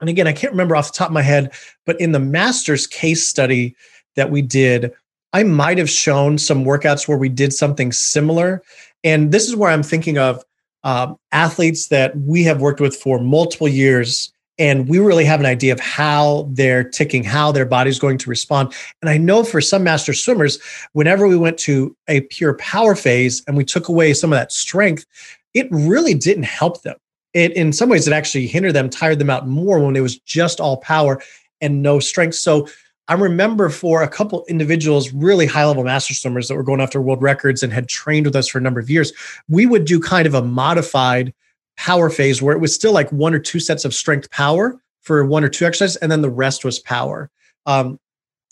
And 0.00 0.08
again, 0.08 0.28
I 0.28 0.32
can't 0.32 0.52
remember 0.52 0.76
off 0.76 0.92
the 0.92 0.96
top 0.98 1.08
of 1.08 1.14
my 1.14 1.22
head, 1.22 1.52
but 1.86 2.00
in 2.00 2.12
the 2.12 2.20
master's 2.20 2.86
case 2.86 3.26
study 3.26 3.74
that 4.16 4.30
we 4.30 4.42
did, 4.42 4.92
I 5.32 5.42
might 5.42 5.78
have 5.78 5.90
shown 5.90 6.38
some 6.38 6.64
workouts 6.64 7.08
where 7.08 7.18
we 7.18 7.28
did 7.28 7.52
something 7.52 7.92
similar. 7.92 8.62
And 9.04 9.32
this 9.32 9.48
is 9.48 9.56
where 9.56 9.70
I'm 9.70 9.82
thinking 9.82 10.18
of 10.18 10.44
um, 10.88 11.18
athletes 11.32 11.88
that 11.88 12.16
we 12.16 12.42
have 12.44 12.62
worked 12.62 12.80
with 12.80 12.96
for 12.96 13.20
multiple 13.20 13.68
years 13.68 14.32
and 14.58 14.88
we 14.88 14.98
really 14.98 15.26
have 15.26 15.38
an 15.38 15.44
idea 15.44 15.70
of 15.70 15.78
how 15.78 16.48
they're 16.52 16.82
ticking, 16.82 17.22
how 17.22 17.52
their 17.52 17.66
body's 17.66 17.98
going 17.98 18.16
to 18.16 18.30
respond. 18.30 18.72
And 19.02 19.10
I 19.10 19.18
know 19.18 19.44
for 19.44 19.60
some 19.60 19.84
master 19.84 20.14
swimmers, 20.14 20.58
whenever 20.94 21.28
we 21.28 21.36
went 21.36 21.58
to 21.58 21.94
a 22.08 22.22
pure 22.22 22.54
power 22.54 22.94
phase 22.94 23.44
and 23.46 23.54
we 23.54 23.66
took 23.66 23.88
away 23.88 24.14
some 24.14 24.32
of 24.32 24.38
that 24.38 24.50
strength, 24.50 25.04
it 25.52 25.68
really 25.70 26.14
didn't 26.14 26.44
help 26.44 26.80
them. 26.82 26.96
It, 27.34 27.52
in 27.52 27.70
some 27.74 27.90
ways, 27.90 28.08
it 28.08 28.14
actually 28.14 28.46
hindered 28.46 28.72
them, 28.72 28.88
tired 28.88 29.18
them 29.18 29.30
out 29.30 29.46
more 29.46 29.84
when 29.84 29.94
it 29.94 30.00
was 30.00 30.18
just 30.20 30.58
all 30.58 30.78
power 30.78 31.20
and 31.60 31.82
no 31.82 32.00
strength. 32.00 32.36
So 32.36 32.66
I 33.08 33.14
remember 33.14 33.70
for 33.70 34.02
a 34.02 34.08
couple 34.08 34.44
individuals, 34.48 35.12
really 35.12 35.46
high 35.46 35.64
level 35.64 35.82
master 35.82 36.12
swimmers 36.12 36.48
that 36.48 36.56
were 36.56 36.62
going 36.62 36.80
after 36.80 37.00
world 37.00 37.22
records 37.22 37.62
and 37.62 37.72
had 37.72 37.88
trained 37.88 38.26
with 38.26 38.36
us 38.36 38.48
for 38.48 38.58
a 38.58 38.60
number 38.60 38.80
of 38.80 38.90
years, 38.90 39.12
we 39.48 39.64
would 39.64 39.86
do 39.86 39.98
kind 39.98 40.26
of 40.26 40.34
a 40.34 40.42
modified 40.42 41.32
power 41.78 42.10
phase 42.10 42.42
where 42.42 42.54
it 42.54 42.60
was 42.60 42.74
still 42.74 42.92
like 42.92 43.10
one 43.10 43.32
or 43.32 43.38
two 43.38 43.60
sets 43.60 43.86
of 43.86 43.94
strength 43.94 44.30
power 44.30 44.78
for 45.00 45.24
one 45.24 45.42
or 45.42 45.48
two 45.48 45.64
exercises, 45.64 45.96
and 45.96 46.12
then 46.12 46.20
the 46.20 46.30
rest 46.30 46.64
was 46.64 46.78
power. 46.80 47.30
Um, 47.64 47.98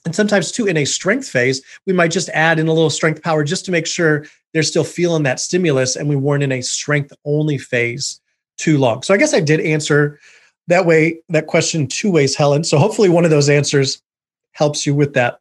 and 0.07 0.15
sometimes 0.15 0.53
too, 0.53 0.67
in 0.67 0.77
a 0.79 0.85
strength 0.87 1.29
phase, 1.29 1.61
we 1.85 1.93
might 1.93 2.13
just 2.13 2.31
add 2.31 2.59
in 2.59 2.69
a 2.69 2.73
little 2.73 2.89
strength 2.89 3.23
power 3.23 3.45
just 3.45 3.65
to 3.67 3.73
make 3.73 3.87
sure 3.87 4.25
they're 4.55 4.63
still 4.63 4.85
feeling 4.85 5.25
that 5.25 5.41
stimulus 5.41 5.97
and 5.97 6.09
we 6.09 6.17
weren't 6.17 6.45
in 6.45 6.53
a 6.53 6.63
strength 6.63 7.13
only 7.25 7.59
phase 7.59 8.21
too 8.57 8.79
long. 8.79 9.03
So 9.03 9.13
I 9.13 9.19
guess 9.19 9.35
I 9.35 9.41
did 9.41 9.61
answer 9.61 10.19
that 10.69 10.87
way, 10.87 11.21
that 11.29 11.47
question 11.47 11.87
two 11.89 12.11
ways, 12.11 12.35
Helen. 12.35 12.65
So 12.65 12.79
hopefully 12.79 13.09
one 13.09 13.25
of 13.25 13.31
those 13.31 13.49
answers 13.49 14.01
helps 14.57 14.87
you 14.87 14.95
with 14.95 15.13
that. 15.13 15.39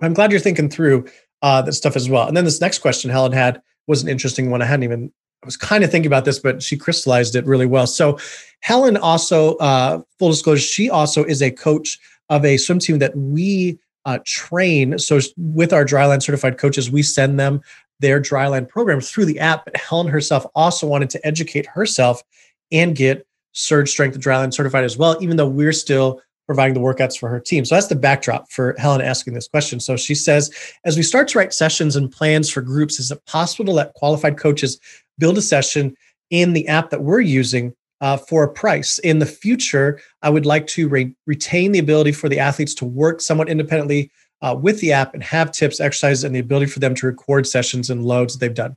I'm 0.00 0.14
glad 0.14 0.30
you're 0.30 0.40
thinking 0.40 0.70
through 0.70 1.06
uh, 1.42 1.60
that 1.62 1.72
stuff 1.72 1.96
as 1.96 2.08
well. 2.08 2.28
And 2.28 2.36
then 2.36 2.44
this 2.44 2.60
next 2.60 2.78
question 2.78 3.10
Helen 3.10 3.32
had 3.32 3.60
was 3.88 4.02
an 4.02 4.08
interesting 4.08 4.48
one. 4.50 4.62
I 4.62 4.66
hadn't 4.66 4.84
even, 4.84 5.12
I 5.42 5.46
was 5.46 5.56
kind 5.56 5.82
of 5.82 5.90
thinking 5.90 6.06
about 6.06 6.24
this, 6.24 6.38
but 6.38 6.62
she 6.62 6.76
crystallized 6.76 7.34
it 7.34 7.44
really 7.46 7.66
well. 7.66 7.86
So 7.86 8.18
Helen 8.60 8.96
also, 8.96 9.56
uh, 9.56 10.02
full 10.18 10.30
disclosure, 10.30 10.62
she 10.62 10.88
also 10.88 11.24
is 11.24 11.42
a 11.42 11.50
coach 11.50 11.98
of 12.28 12.44
a 12.44 12.56
swim 12.56 12.78
team 12.78 12.98
that 13.00 13.16
we 13.16 13.78
uh, 14.04 14.18
train. 14.24 14.98
So 14.98 15.18
with 15.36 15.72
our 15.72 15.84
dryland 15.84 16.22
certified 16.22 16.56
coaches, 16.56 16.90
we 16.90 17.02
send 17.02 17.40
them 17.40 17.60
their 18.00 18.20
dryland 18.20 18.68
program 18.68 19.00
through 19.00 19.24
the 19.24 19.40
app. 19.40 19.64
But 19.64 19.76
Helen 19.76 20.06
herself 20.06 20.46
also 20.54 20.86
wanted 20.86 21.10
to 21.10 21.26
educate 21.26 21.66
herself 21.66 22.22
and 22.70 22.94
get 22.94 23.26
surge 23.52 23.90
strength 23.90 24.18
dryland 24.18 24.54
certified 24.54 24.84
as 24.84 24.96
well, 24.96 25.16
even 25.20 25.36
though 25.36 25.48
we're 25.48 25.72
still 25.72 26.20
providing 26.46 26.74
the 26.74 26.80
workouts 26.80 27.18
for 27.18 27.28
her 27.28 27.40
team. 27.40 27.64
So 27.64 27.74
that's 27.74 27.86
the 27.86 27.96
backdrop 27.96 28.50
for 28.50 28.74
Helen 28.78 29.00
asking 29.00 29.34
this 29.34 29.48
question. 29.48 29.80
So 29.80 29.96
she 29.96 30.14
says, 30.14 30.50
as 30.84 30.96
we 30.96 31.02
start 31.02 31.28
to 31.28 31.38
write 31.38 31.54
sessions 31.54 31.96
and 31.96 32.10
plans 32.10 32.50
for 32.50 32.60
groups, 32.60 32.98
is 32.98 33.10
it 33.10 33.24
possible 33.26 33.64
to 33.64 33.70
let 33.70 33.94
qualified 33.94 34.38
coaches 34.38 34.78
build 35.18 35.38
a 35.38 35.42
session 35.42 35.96
in 36.30 36.52
the 36.52 36.68
app 36.68 36.90
that 36.90 37.02
we're 37.02 37.20
using 37.20 37.74
uh, 38.00 38.16
for 38.16 38.44
a 38.44 38.52
price? 38.52 38.98
In 38.98 39.18
the 39.18 39.26
future, 39.26 40.00
I 40.22 40.30
would 40.30 40.46
like 40.46 40.66
to 40.68 40.88
re- 40.88 41.14
retain 41.26 41.72
the 41.72 41.78
ability 41.78 42.12
for 42.12 42.28
the 42.28 42.38
athletes 42.40 42.74
to 42.74 42.84
work 42.84 43.20
somewhat 43.20 43.48
independently 43.48 44.10
uh, 44.42 44.54
with 44.54 44.80
the 44.80 44.92
app 44.92 45.14
and 45.14 45.22
have 45.22 45.52
tips, 45.52 45.80
exercises, 45.80 46.24
and 46.24 46.34
the 46.34 46.40
ability 46.40 46.66
for 46.66 46.80
them 46.80 46.94
to 46.96 47.06
record 47.06 47.46
sessions 47.46 47.88
and 47.88 48.04
loads 48.04 48.34
that 48.34 48.40
they've 48.40 48.54
done? 48.54 48.76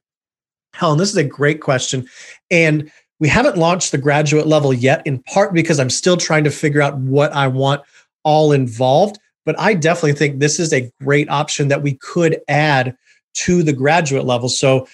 Helen, 0.74 0.98
this 0.98 1.10
is 1.10 1.18
a 1.18 1.24
great 1.24 1.60
question. 1.60 2.08
And 2.52 2.92
we 3.20 3.28
haven't 3.28 3.58
launched 3.58 3.92
the 3.92 3.98
graduate 3.98 4.48
level 4.48 4.74
yet, 4.74 5.06
in 5.06 5.20
part 5.20 5.54
because 5.54 5.80
I'm 5.80 5.90
still 5.90 6.18
trying 6.18 6.44
to 6.44 6.52
figure 6.52 6.82
out 6.82 6.98
what 6.98 7.34
I 7.34 7.48
want 7.48 7.82
all 8.24 8.52
involved. 8.52 9.20
But 9.46 9.60
I 9.60 9.74
definitely 9.74 10.14
think 10.14 10.40
this 10.40 10.60
is 10.60 10.74
a 10.74 10.92
great 11.02 11.30
option 11.30 11.70
that 11.70 11.82
we 11.82 11.94
could 11.94 12.40
add 12.48 12.96
to 13.36 13.64
the 13.64 13.74
graduate 13.74 14.26
level. 14.26 14.50
So, 14.50 14.88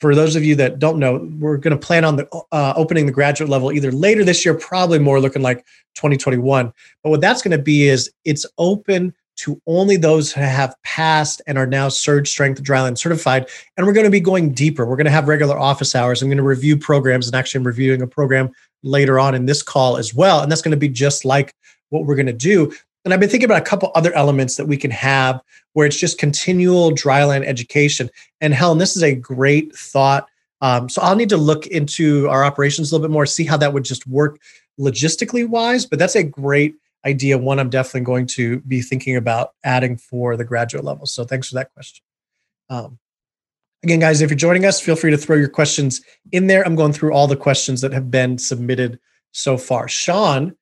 for 0.00 0.14
those 0.14 0.36
of 0.36 0.44
you 0.44 0.54
that 0.56 0.78
don't 0.78 0.98
know, 0.98 1.26
we're 1.38 1.56
going 1.56 1.78
to 1.78 1.86
plan 1.86 2.04
on 2.04 2.16
the 2.16 2.28
uh, 2.52 2.74
opening 2.76 3.06
the 3.06 3.12
graduate 3.12 3.48
level 3.48 3.72
either 3.72 3.90
later 3.90 4.24
this 4.24 4.44
year, 4.44 4.52
probably 4.52 4.98
more 4.98 5.20
looking 5.20 5.40
like 5.40 5.64
2021. 5.94 6.70
But 7.02 7.10
what 7.10 7.22
that's 7.22 7.40
going 7.40 7.56
to 7.56 7.62
be 7.62 7.88
is 7.88 8.10
it's 8.26 8.44
open 8.58 9.14
to 9.36 9.60
only 9.66 9.96
those 9.96 10.32
who 10.32 10.40
have 10.40 10.74
passed 10.82 11.42
and 11.46 11.58
are 11.58 11.66
now 11.66 11.88
surge 11.88 12.28
strength 12.28 12.62
dryland 12.62 12.98
certified. 12.98 13.48
And 13.76 13.86
we're 13.86 13.92
going 13.92 14.04
to 14.04 14.10
be 14.10 14.20
going 14.20 14.52
deeper. 14.52 14.86
We're 14.86 14.96
going 14.96 15.06
to 15.06 15.10
have 15.10 15.28
regular 15.28 15.58
office 15.58 15.94
hours. 15.94 16.22
I'm 16.22 16.28
going 16.28 16.38
to 16.38 16.42
review 16.42 16.76
programs 16.76 17.26
and 17.26 17.36
actually 17.36 17.60
i'm 17.60 17.66
reviewing 17.66 18.02
a 18.02 18.06
program 18.06 18.50
later 18.82 19.18
on 19.18 19.34
in 19.34 19.46
this 19.46 19.62
call 19.62 19.96
as 19.96 20.14
well. 20.14 20.40
And 20.40 20.50
that's 20.50 20.62
going 20.62 20.72
to 20.72 20.76
be 20.76 20.88
just 20.88 21.24
like 21.24 21.54
what 21.90 22.04
we're 22.04 22.16
going 22.16 22.26
to 22.26 22.32
do. 22.32 22.72
And 23.04 23.12
i've 23.12 23.20
been 23.20 23.28
thinking 23.28 23.48
about 23.48 23.62
a 23.62 23.64
couple 23.64 23.92
other 23.94 24.12
elements 24.14 24.56
that 24.56 24.66
we 24.66 24.76
can 24.76 24.90
have 24.90 25.40
where 25.74 25.86
it's 25.86 25.98
just 25.98 26.18
continual 26.18 26.90
dryland 26.90 27.44
education. 27.44 28.10
And 28.40 28.54
helen 28.54 28.78
this 28.78 28.96
is 28.96 29.02
a 29.02 29.14
great 29.14 29.74
thought. 29.74 30.26
Um, 30.62 30.88
so 30.88 31.02
i'll 31.02 31.14
need 31.14 31.28
to 31.28 31.36
look 31.36 31.66
into 31.66 32.28
our 32.28 32.42
operations 32.42 32.90
a 32.90 32.94
little 32.94 33.06
bit 33.06 33.12
more 33.12 33.26
see 33.26 33.44
how 33.44 33.58
that 33.58 33.74
would 33.74 33.84
just 33.84 34.06
work 34.06 34.40
logistically 34.80 35.46
wise 35.46 35.84
but 35.84 35.98
that's 35.98 36.16
a 36.16 36.22
great 36.22 36.74
idea 37.06 37.38
one 37.38 37.58
i'm 37.58 37.70
definitely 37.70 38.02
going 38.02 38.26
to 38.26 38.60
be 38.60 38.82
thinking 38.82 39.16
about 39.16 39.52
adding 39.64 39.96
for 39.96 40.36
the 40.36 40.44
graduate 40.44 40.84
level. 40.84 41.06
So 41.06 41.24
thanks 41.24 41.48
for 41.48 41.54
that 41.54 41.72
question. 41.72 42.04
Um, 42.68 42.98
again 43.82 44.00
guys 44.00 44.20
if 44.20 44.30
you're 44.30 44.36
joining 44.36 44.64
us 44.64 44.80
feel 44.80 44.96
free 44.96 45.10
to 45.12 45.18
throw 45.18 45.36
your 45.36 45.48
questions 45.48 46.02
in 46.32 46.48
there. 46.48 46.66
I'm 46.66 46.76
going 46.76 46.92
through 46.92 47.12
all 47.12 47.26
the 47.26 47.36
questions 47.36 47.80
that 47.80 47.92
have 47.92 48.10
been 48.10 48.38
submitted 48.38 48.98
so 49.32 49.56
far. 49.56 49.88
Sean 49.88 50.56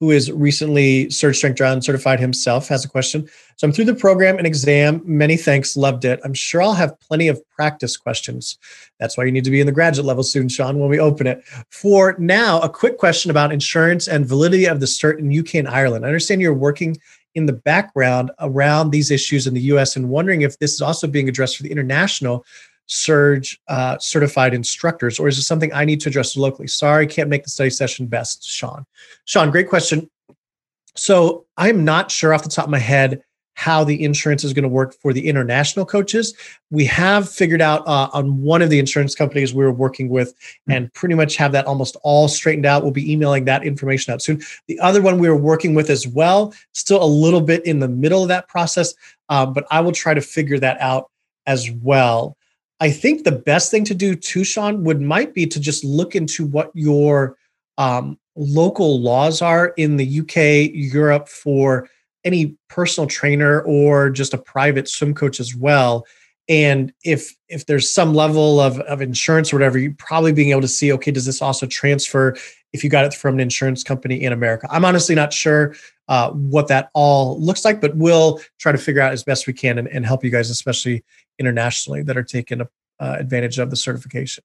who 0.00 0.10
is 0.10 0.32
recently 0.32 1.10
Surge 1.10 1.36
Strength 1.36 1.58
Dryland 1.58 1.84
certified 1.84 2.18
himself, 2.18 2.66
has 2.68 2.84
a 2.84 2.88
question. 2.88 3.28
So 3.56 3.66
I'm 3.66 3.72
through 3.72 3.84
the 3.84 3.94
program 3.94 4.38
and 4.38 4.46
exam. 4.46 5.02
Many 5.04 5.36
thanks, 5.36 5.76
loved 5.76 6.06
it. 6.06 6.18
I'm 6.24 6.32
sure 6.32 6.62
I'll 6.62 6.72
have 6.72 6.98
plenty 7.00 7.28
of 7.28 7.38
practice 7.50 7.98
questions. 7.98 8.58
That's 8.98 9.18
why 9.18 9.24
you 9.24 9.32
need 9.32 9.44
to 9.44 9.50
be 9.50 9.60
in 9.60 9.66
the 9.66 9.72
graduate 9.72 10.06
level 10.06 10.22
soon, 10.22 10.48
Sean, 10.48 10.78
when 10.78 10.88
we 10.88 10.98
open 10.98 11.26
it. 11.26 11.44
For 11.70 12.16
now, 12.18 12.60
a 12.60 12.68
quick 12.68 12.96
question 12.96 13.30
about 13.30 13.52
insurance 13.52 14.08
and 14.08 14.26
validity 14.26 14.64
of 14.64 14.80
the 14.80 14.86
cert 14.86 15.18
in 15.18 15.38
UK 15.38 15.56
and 15.56 15.68
Ireland. 15.68 16.06
I 16.06 16.08
understand 16.08 16.40
you're 16.40 16.54
working 16.54 16.96
in 17.34 17.46
the 17.46 17.52
background 17.52 18.30
around 18.40 18.90
these 18.90 19.10
issues 19.10 19.46
in 19.46 19.54
the 19.54 19.60
US 19.60 19.96
and 19.96 20.08
wondering 20.08 20.42
if 20.42 20.58
this 20.58 20.72
is 20.72 20.80
also 20.80 21.06
being 21.06 21.28
addressed 21.28 21.58
for 21.58 21.62
the 21.62 21.70
international 21.70 22.44
surge 22.90 23.60
uh, 23.68 23.96
certified 23.98 24.52
instructors, 24.52 25.20
or 25.20 25.28
is 25.28 25.38
it 25.38 25.42
something 25.42 25.72
I 25.72 25.84
need 25.84 26.00
to 26.00 26.08
address 26.08 26.36
locally? 26.36 26.66
Sorry, 26.66 27.06
can't 27.06 27.28
make 27.28 27.44
the 27.44 27.50
study 27.50 27.70
session 27.70 28.06
best, 28.06 28.44
Sean. 28.44 28.84
Sean, 29.26 29.50
great 29.50 29.68
question. 29.68 30.10
So 30.96 31.46
I'm 31.56 31.84
not 31.84 32.10
sure 32.10 32.34
off 32.34 32.42
the 32.42 32.48
top 32.48 32.64
of 32.64 32.70
my 32.70 32.78
head 32.78 33.22
how 33.54 33.84
the 33.84 34.02
insurance 34.02 34.42
is 34.42 34.52
going 34.52 34.64
to 34.64 34.68
work 34.68 34.92
for 34.94 35.12
the 35.12 35.28
international 35.28 35.84
coaches. 35.84 36.34
We 36.70 36.84
have 36.86 37.28
figured 37.28 37.60
out 37.60 37.86
uh, 37.86 38.08
on 38.12 38.42
one 38.42 38.60
of 38.60 38.70
the 38.70 38.78
insurance 38.78 39.14
companies 39.14 39.54
we 39.54 39.62
were 39.62 39.72
working 39.72 40.08
with 40.08 40.34
hmm. 40.66 40.72
and 40.72 40.94
pretty 40.94 41.14
much 41.14 41.36
have 41.36 41.52
that 41.52 41.66
almost 41.66 41.96
all 42.02 42.26
straightened 42.26 42.66
out. 42.66 42.82
We'll 42.82 42.90
be 42.90 43.12
emailing 43.12 43.44
that 43.44 43.64
information 43.64 44.12
out 44.12 44.22
soon. 44.22 44.42
The 44.66 44.80
other 44.80 45.00
one 45.00 45.18
we 45.18 45.28
were 45.28 45.36
working 45.36 45.74
with 45.74 45.90
as 45.90 46.08
well, 46.08 46.52
still 46.72 47.02
a 47.02 47.06
little 47.06 47.40
bit 47.40 47.64
in 47.66 47.78
the 47.78 47.88
middle 47.88 48.22
of 48.22 48.28
that 48.28 48.48
process, 48.48 48.94
um, 49.28 49.52
but 49.52 49.64
I 49.70 49.80
will 49.80 49.92
try 49.92 50.14
to 50.14 50.22
figure 50.22 50.58
that 50.58 50.80
out 50.80 51.10
as 51.46 51.70
well. 51.70 52.36
I 52.80 52.90
think 52.90 53.24
the 53.24 53.32
best 53.32 53.70
thing 53.70 53.84
to 53.84 53.94
do 53.94 54.14
too, 54.14 54.42
Sean, 54.42 54.84
would 54.84 55.00
might 55.00 55.34
be 55.34 55.46
to 55.46 55.60
just 55.60 55.84
look 55.84 56.16
into 56.16 56.46
what 56.46 56.70
your 56.74 57.36
um, 57.76 58.18
local 58.36 59.00
laws 59.00 59.42
are 59.42 59.68
in 59.76 59.96
the 59.96 60.20
UK, 60.20 60.72
Europe 60.74 61.28
for 61.28 61.88
any 62.24 62.56
personal 62.68 63.06
trainer 63.06 63.60
or 63.62 64.10
just 64.10 64.34
a 64.34 64.38
private 64.38 64.88
swim 64.88 65.14
coach 65.14 65.40
as 65.40 65.54
well. 65.54 66.06
And 66.48 66.92
if 67.04 67.36
if 67.48 67.66
there's 67.66 67.92
some 67.92 68.14
level 68.14 68.60
of, 68.60 68.80
of 68.80 69.00
insurance 69.00 69.52
or 69.52 69.56
whatever, 69.56 69.78
you 69.78 69.94
probably 69.94 70.32
being 70.32 70.50
able 70.50 70.60
to 70.62 70.68
see, 70.68 70.92
okay, 70.92 71.10
does 71.10 71.26
this 71.26 71.40
also 71.40 71.66
transfer 71.66 72.36
if 72.72 72.82
you 72.82 72.90
got 72.90 73.04
it 73.04 73.14
from 73.14 73.34
an 73.34 73.40
insurance 73.40 73.84
company 73.84 74.22
in 74.22 74.32
America? 74.32 74.66
I'm 74.70 74.84
honestly 74.84 75.14
not 75.14 75.32
sure 75.32 75.74
uh, 76.10 76.32
what 76.32 76.66
that 76.66 76.90
all 76.92 77.40
looks 77.40 77.64
like, 77.64 77.80
but 77.80 77.96
we'll 77.96 78.40
try 78.58 78.72
to 78.72 78.78
figure 78.78 79.00
out 79.00 79.12
as 79.12 79.22
best 79.22 79.46
we 79.46 79.52
can 79.52 79.78
and, 79.78 79.86
and 79.88 80.04
help 80.04 80.24
you 80.24 80.30
guys, 80.30 80.50
especially 80.50 81.04
internationally 81.38 82.02
that 82.02 82.16
are 82.16 82.24
taking 82.24 82.60
uh, 82.60 82.66
advantage 82.98 83.60
of 83.60 83.70
the 83.70 83.76
certification. 83.76 84.42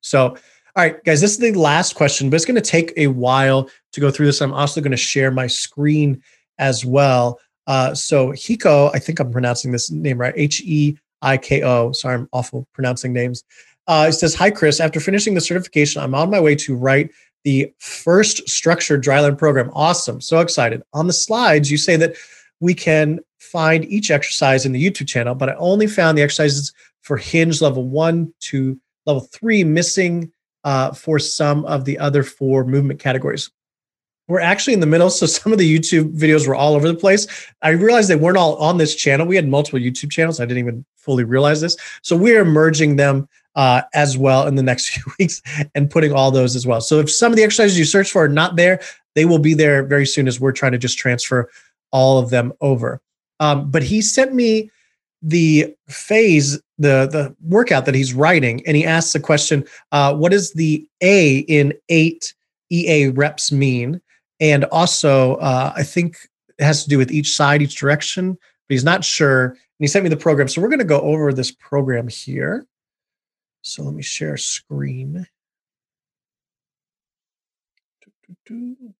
So, 0.00 0.30
all 0.30 0.36
right, 0.76 1.02
guys, 1.04 1.20
this 1.20 1.30
is 1.30 1.38
the 1.38 1.52
last 1.52 1.94
question, 1.94 2.28
but 2.28 2.36
it's 2.36 2.44
going 2.44 2.56
to 2.56 2.60
take 2.60 2.92
a 2.96 3.06
while 3.06 3.70
to 3.92 4.00
go 4.00 4.10
through 4.10 4.26
this. 4.26 4.42
I'm 4.42 4.52
also 4.52 4.80
going 4.80 4.90
to 4.90 4.96
share 4.96 5.30
my 5.30 5.46
screen 5.46 6.20
as 6.58 6.84
well. 6.84 7.38
Uh, 7.68 7.94
so, 7.94 8.32
Hiko, 8.32 8.90
I 8.92 8.98
think 8.98 9.20
I'm 9.20 9.30
pronouncing 9.30 9.70
this 9.70 9.92
name 9.92 10.18
right, 10.18 10.34
H 10.36 10.62
E 10.62 10.98
I 11.22 11.38
K 11.38 11.62
O. 11.62 11.92
Sorry, 11.92 12.16
I'm 12.16 12.28
awful 12.32 12.66
pronouncing 12.72 13.12
names. 13.12 13.44
Uh, 13.86 14.06
it 14.08 14.14
says, 14.14 14.34
Hi, 14.34 14.50
Chris. 14.50 14.80
After 14.80 14.98
finishing 14.98 15.34
the 15.34 15.40
certification, 15.40 16.02
I'm 16.02 16.14
on 16.14 16.28
my 16.28 16.40
way 16.40 16.56
to 16.56 16.74
write 16.74 17.12
the 17.44 17.72
first 17.78 18.48
structured 18.48 19.04
dryland 19.04 19.38
program. 19.38 19.70
Awesome. 19.74 20.20
So 20.20 20.40
excited. 20.40 20.82
On 20.92 21.06
the 21.06 21.12
slides, 21.12 21.70
you 21.70 21.76
say 21.76 21.96
that 21.96 22.16
we 22.60 22.74
can 22.74 23.20
find 23.38 23.84
each 23.84 24.10
exercise 24.10 24.66
in 24.66 24.72
the 24.72 24.84
YouTube 24.84 25.06
channel, 25.06 25.34
but 25.34 25.50
I 25.50 25.54
only 25.56 25.86
found 25.86 26.18
the 26.18 26.22
exercises 26.22 26.72
for 27.02 27.16
hinge 27.16 27.60
level 27.60 27.84
one 27.84 28.32
to 28.40 28.78
level 29.06 29.28
three 29.32 29.62
missing 29.62 30.32
uh, 30.64 30.92
for 30.92 31.18
some 31.18 31.64
of 31.66 31.84
the 31.84 31.98
other 31.98 32.22
four 32.22 32.64
movement 32.64 32.98
categories. 32.98 33.50
We're 34.26 34.40
actually 34.40 34.72
in 34.72 34.80
the 34.80 34.86
middle, 34.86 35.10
so 35.10 35.26
some 35.26 35.52
of 35.52 35.58
the 35.58 35.78
YouTube 35.78 36.18
videos 36.18 36.48
were 36.48 36.54
all 36.54 36.74
over 36.74 36.88
the 36.88 36.94
place. 36.94 37.26
I 37.60 37.70
realized 37.70 38.08
they 38.08 38.16
weren't 38.16 38.38
all 38.38 38.56
on 38.56 38.78
this 38.78 38.94
channel. 38.94 39.26
We 39.26 39.36
had 39.36 39.46
multiple 39.46 39.78
YouTube 39.78 40.10
channels. 40.10 40.40
I 40.40 40.46
didn't 40.46 40.60
even 40.60 40.84
fully 40.96 41.24
realize 41.24 41.60
this. 41.60 41.76
So 42.00 42.16
we 42.16 42.34
are 42.34 42.44
merging 42.44 42.96
them 42.96 43.28
uh, 43.56 43.82
as 43.94 44.18
well 44.18 44.46
in 44.46 44.54
the 44.54 44.62
next 44.62 44.88
few 44.96 45.12
weeks 45.18 45.42
and 45.74 45.90
putting 45.90 46.12
all 46.12 46.30
those 46.30 46.56
as 46.56 46.66
well. 46.66 46.80
So 46.80 46.98
if 47.00 47.10
some 47.10 47.32
of 47.32 47.36
the 47.36 47.44
exercises 47.44 47.78
you 47.78 47.84
search 47.84 48.10
for 48.10 48.24
are 48.24 48.28
not 48.28 48.56
there, 48.56 48.80
they 49.14 49.24
will 49.24 49.38
be 49.38 49.54
there 49.54 49.84
very 49.84 50.06
soon 50.06 50.26
as 50.26 50.40
we're 50.40 50.52
trying 50.52 50.72
to 50.72 50.78
just 50.78 50.98
transfer 50.98 51.50
all 51.92 52.18
of 52.18 52.30
them 52.30 52.52
over. 52.60 53.00
Um, 53.40 53.70
but 53.70 53.82
he 53.82 54.00
sent 54.00 54.34
me 54.34 54.70
the 55.22 55.74
phase, 55.88 56.60
the 56.78 57.08
the 57.10 57.34
workout 57.42 57.86
that 57.86 57.94
he's 57.94 58.12
writing, 58.12 58.62
and 58.66 58.76
he 58.76 58.84
asks 58.84 59.12
the 59.12 59.20
question, 59.20 59.64
uh, 59.90 60.14
"What 60.14 60.32
does 60.32 60.52
the 60.52 60.86
A 61.00 61.38
in 61.38 61.72
eight 61.88 62.34
EA 62.70 63.08
reps 63.08 63.50
mean?" 63.50 64.00
And 64.40 64.64
also, 64.66 65.36
uh, 65.36 65.72
I 65.74 65.82
think 65.82 66.16
it 66.58 66.64
has 66.64 66.84
to 66.84 66.90
do 66.90 66.98
with 66.98 67.10
each 67.10 67.34
side, 67.34 67.62
each 67.62 67.76
direction, 67.76 68.32
but 68.32 68.74
he's 68.74 68.84
not 68.84 69.04
sure. 69.04 69.46
And 69.46 69.58
he 69.80 69.86
sent 69.86 70.02
me 70.02 70.10
the 70.10 70.16
program, 70.16 70.46
so 70.46 70.60
we're 70.60 70.68
going 70.68 70.78
to 70.78 70.84
go 70.84 71.00
over 71.00 71.32
this 71.32 71.50
program 71.50 72.08
here. 72.08 72.66
So 73.64 73.82
let 73.82 73.94
me 73.94 74.02
share 74.02 74.36
screen. 74.36 75.26
All 78.50 78.94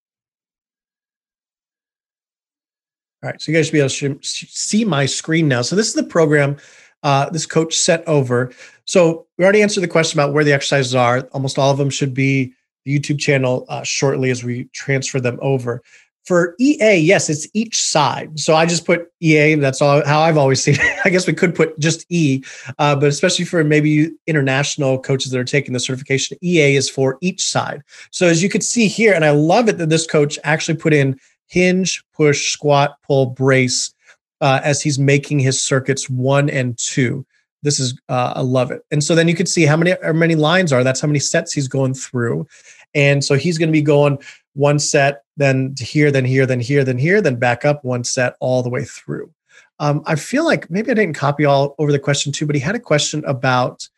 right, 3.22 3.40
so 3.40 3.52
you 3.52 3.58
guys 3.58 3.66
should 3.66 3.72
be 3.72 3.78
able 3.78 3.90
to 3.90 4.18
see 4.22 4.86
my 4.86 5.04
screen 5.04 5.48
now. 5.48 5.60
So 5.60 5.76
this 5.76 5.88
is 5.88 5.94
the 5.94 6.02
program 6.02 6.56
uh, 7.02 7.28
this 7.28 7.44
coach 7.44 7.76
sent 7.76 8.04
over. 8.06 8.52
So 8.86 9.26
we 9.36 9.44
already 9.44 9.62
answered 9.62 9.82
the 9.82 9.88
question 9.88 10.18
about 10.18 10.32
where 10.32 10.44
the 10.44 10.54
exercises 10.54 10.94
are. 10.94 11.28
Almost 11.32 11.58
all 11.58 11.70
of 11.70 11.76
them 11.76 11.90
should 11.90 12.14
be 12.14 12.54
the 12.86 12.98
YouTube 12.98 13.18
channel 13.18 13.66
uh, 13.68 13.82
shortly 13.82 14.30
as 14.30 14.44
we 14.44 14.64
transfer 14.72 15.20
them 15.20 15.38
over. 15.42 15.82
For 16.24 16.54
EA, 16.58 16.96
yes, 16.96 17.28
it's 17.28 17.46
each 17.52 17.80
side. 17.80 18.40
So 18.40 18.54
I 18.54 18.64
just 18.64 18.86
put 18.86 19.12
EA. 19.20 19.56
That's 19.56 19.82
all 19.82 20.04
how 20.06 20.20
I've 20.20 20.38
always 20.38 20.62
seen 20.62 20.76
it. 20.78 21.00
I 21.04 21.10
guess 21.10 21.26
we 21.26 21.34
could 21.34 21.54
put 21.54 21.78
just 21.78 22.06
E, 22.08 22.42
uh, 22.78 22.96
but 22.96 23.08
especially 23.08 23.44
for 23.44 23.62
maybe 23.62 24.10
international 24.26 24.98
coaches 24.98 25.32
that 25.32 25.38
are 25.38 25.44
taking 25.44 25.74
the 25.74 25.80
certification, 25.80 26.38
EA 26.42 26.76
is 26.76 26.88
for 26.88 27.18
each 27.20 27.42
side. 27.42 27.82
So 28.10 28.26
as 28.26 28.42
you 28.42 28.48
can 28.48 28.62
see 28.62 28.88
here, 28.88 29.12
and 29.12 29.24
I 29.24 29.30
love 29.30 29.68
it 29.68 29.76
that 29.78 29.90
this 29.90 30.06
coach 30.06 30.38
actually 30.44 30.78
put 30.78 30.94
in 30.94 31.18
hinge, 31.46 32.02
push, 32.14 32.52
squat, 32.52 32.96
pull, 33.02 33.26
brace 33.26 33.94
uh, 34.40 34.60
as 34.64 34.82
he's 34.82 34.98
making 34.98 35.40
his 35.40 35.60
circuits 35.60 36.08
one 36.08 36.48
and 36.50 36.76
two. 36.78 37.26
This 37.62 37.80
is 37.80 37.98
uh, 38.08 38.34
I 38.36 38.40
love 38.42 38.70
it. 38.70 38.82
And 38.90 39.02
so 39.02 39.14
then 39.14 39.26
you 39.26 39.34
can 39.34 39.46
see 39.46 39.64
how 39.64 39.76
many 39.76 39.94
how 40.02 40.12
many 40.12 40.34
lines 40.34 40.72
are. 40.72 40.84
That's 40.84 41.00
how 41.00 41.08
many 41.08 41.18
sets 41.18 41.52
he's 41.52 41.68
going 41.68 41.94
through. 41.94 42.46
And 42.94 43.24
so 43.24 43.34
he's 43.34 43.58
going 43.58 43.68
to 43.68 43.72
be 43.72 43.82
going 43.82 44.18
one 44.52 44.78
set, 44.78 45.23
then 45.36 45.74
here, 45.78 46.10
then 46.10 46.24
here, 46.24 46.46
then 46.46 46.60
here, 46.60 46.84
then 46.84 46.98
here, 46.98 47.20
then 47.20 47.36
back 47.36 47.64
up 47.64 47.84
one 47.84 48.04
set 48.04 48.36
all 48.40 48.62
the 48.62 48.70
way 48.70 48.84
through. 48.84 49.30
Um, 49.80 50.02
I 50.06 50.14
feel 50.14 50.44
like 50.44 50.70
maybe 50.70 50.90
I 50.90 50.94
didn't 50.94 51.16
copy 51.16 51.44
all 51.44 51.74
over 51.78 51.90
the 51.90 51.98
question 51.98 52.32
too, 52.32 52.46
but 52.46 52.54
he 52.54 52.60
had 52.60 52.76
a 52.76 52.80
question 52.80 53.24
about 53.26 53.88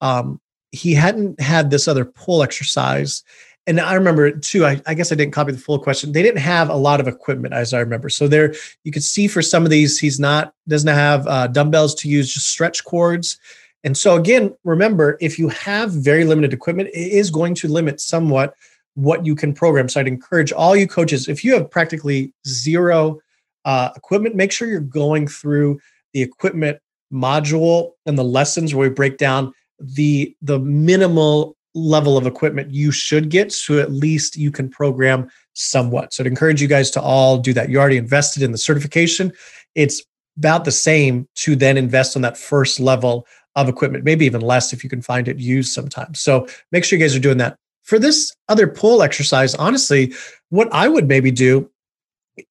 um, 0.00 0.40
he 0.72 0.94
hadn't 0.94 1.40
had 1.40 1.70
this 1.70 1.88
other 1.88 2.04
pull 2.04 2.42
exercise 2.42 3.22
and 3.66 3.80
I 3.80 3.94
remember 3.94 4.32
too, 4.32 4.66
I, 4.66 4.80
I, 4.86 4.94
guess 4.94 5.12
I 5.12 5.14
didn't 5.14 5.32
copy 5.32 5.52
the 5.52 5.58
full 5.58 5.78
question. 5.78 6.10
They 6.10 6.22
didn't 6.22 6.40
have 6.40 6.68
a 6.68 6.74
lot 6.74 7.00
of 7.00 7.06
equipment 7.06 7.54
as 7.54 7.72
I 7.72 7.78
remember. 7.78 8.08
So 8.08 8.26
there, 8.26 8.54
you 8.82 8.90
could 8.90 9.04
see 9.04 9.28
for 9.28 9.40
some 9.40 9.64
of 9.64 9.70
these, 9.70 9.98
he's 9.98 10.18
not, 10.18 10.52
doesn't 10.66 10.92
have 10.92 11.26
uh, 11.28 11.46
dumbbells 11.46 11.94
to 11.96 12.08
use, 12.08 12.32
just 12.32 12.48
stretch 12.48 12.84
cords. 12.84 13.38
And 13.84 13.96
so 13.96 14.16
again, 14.16 14.54
remember, 14.64 15.16
if 15.20 15.38
you 15.38 15.48
have 15.48 15.92
very 15.92 16.24
limited 16.24 16.52
equipment, 16.52 16.88
it 16.88 17.12
is 17.12 17.30
going 17.30 17.54
to 17.56 17.68
limit 17.68 18.00
somewhat 18.00 18.54
what 18.94 19.24
you 19.24 19.34
can 19.34 19.52
program. 19.54 19.88
So 19.88 20.00
I'd 20.00 20.08
encourage 20.08 20.52
all 20.52 20.76
you 20.76 20.86
coaches, 20.86 21.28
if 21.28 21.44
you 21.44 21.54
have 21.54 21.70
practically 21.70 22.32
zero 22.46 23.20
uh, 23.64 23.90
equipment, 23.96 24.34
make 24.34 24.52
sure 24.52 24.68
you're 24.68 24.80
going 24.80 25.26
through 25.26 25.80
the 26.12 26.22
equipment 26.22 26.78
module 27.12 27.92
and 28.06 28.18
the 28.18 28.24
lessons 28.24 28.74
where 28.74 28.88
we 28.88 28.94
break 28.94 29.18
down 29.18 29.52
the 29.78 30.34
the 30.42 30.58
minimal 30.58 31.56
level 31.74 32.16
of 32.16 32.26
equipment 32.26 32.72
you 32.72 32.90
should 32.90 33.30
get 33.30 33.50
so 33.50 33.78
at 33.78 33.90
least 33.90 34.36
you 34.36 34.50
can 34.50 34.68
program 34.68 35.28
somewhat. 35.54 36.12
So 36.12 36.22
I'd 36.22 36.26
encourage 36.26 36.60
you 36.60 36.68
guys 36.68 36.90
to 36.92 37.00
all 37.00 37.38
do 37.38 37.52
that. 37.54 37.70
You 37.70 37.80
already 37.80 37.96
invested 37.96 38.42
in 38.42 38.52
the 38.52 38.58
certification. 38.58 39.32
It's 39.74 40.02
about 40.36 40.64
the 40.64 40.72
same 40.72 41.28
to 41.36 41.56
then 41.56 41.76
invest 41.76 42.16
on 42.16 42.22
that 42.22 42.36
first 42.36 42.78
level 42.80 43.26
of 43.54 43.68
equipment, 43.68 44.04
maybe 44.04 44.24
even 44.24 44.40
less 44.40 44.72
if 44.72 44.82
you 44.82 44.90
can 44.90 45.02
find 45.02 45.28
it 45.28 45.38
used 45.38 45.72
sometimes. 45.72 46.20
So 46.20 46.46
make 46.72 46.84
sure 46.84 46.98
you 46.98 47.04
guys 47.04 47.14
are 47.16 47.20
doing 47.20 47.38
that. 47.38 47.58
For 47.82 47.98
this 47.98 48.34
other 48.48 48.66
pull 48.66 49.02
exercise, 49.02 49.54
honestly, 49.54 50.14
what 50.50 50.68
I 50.72 50.88
would 50.88 51.08
maybe 51.08 51.30
do, 51.30 51.70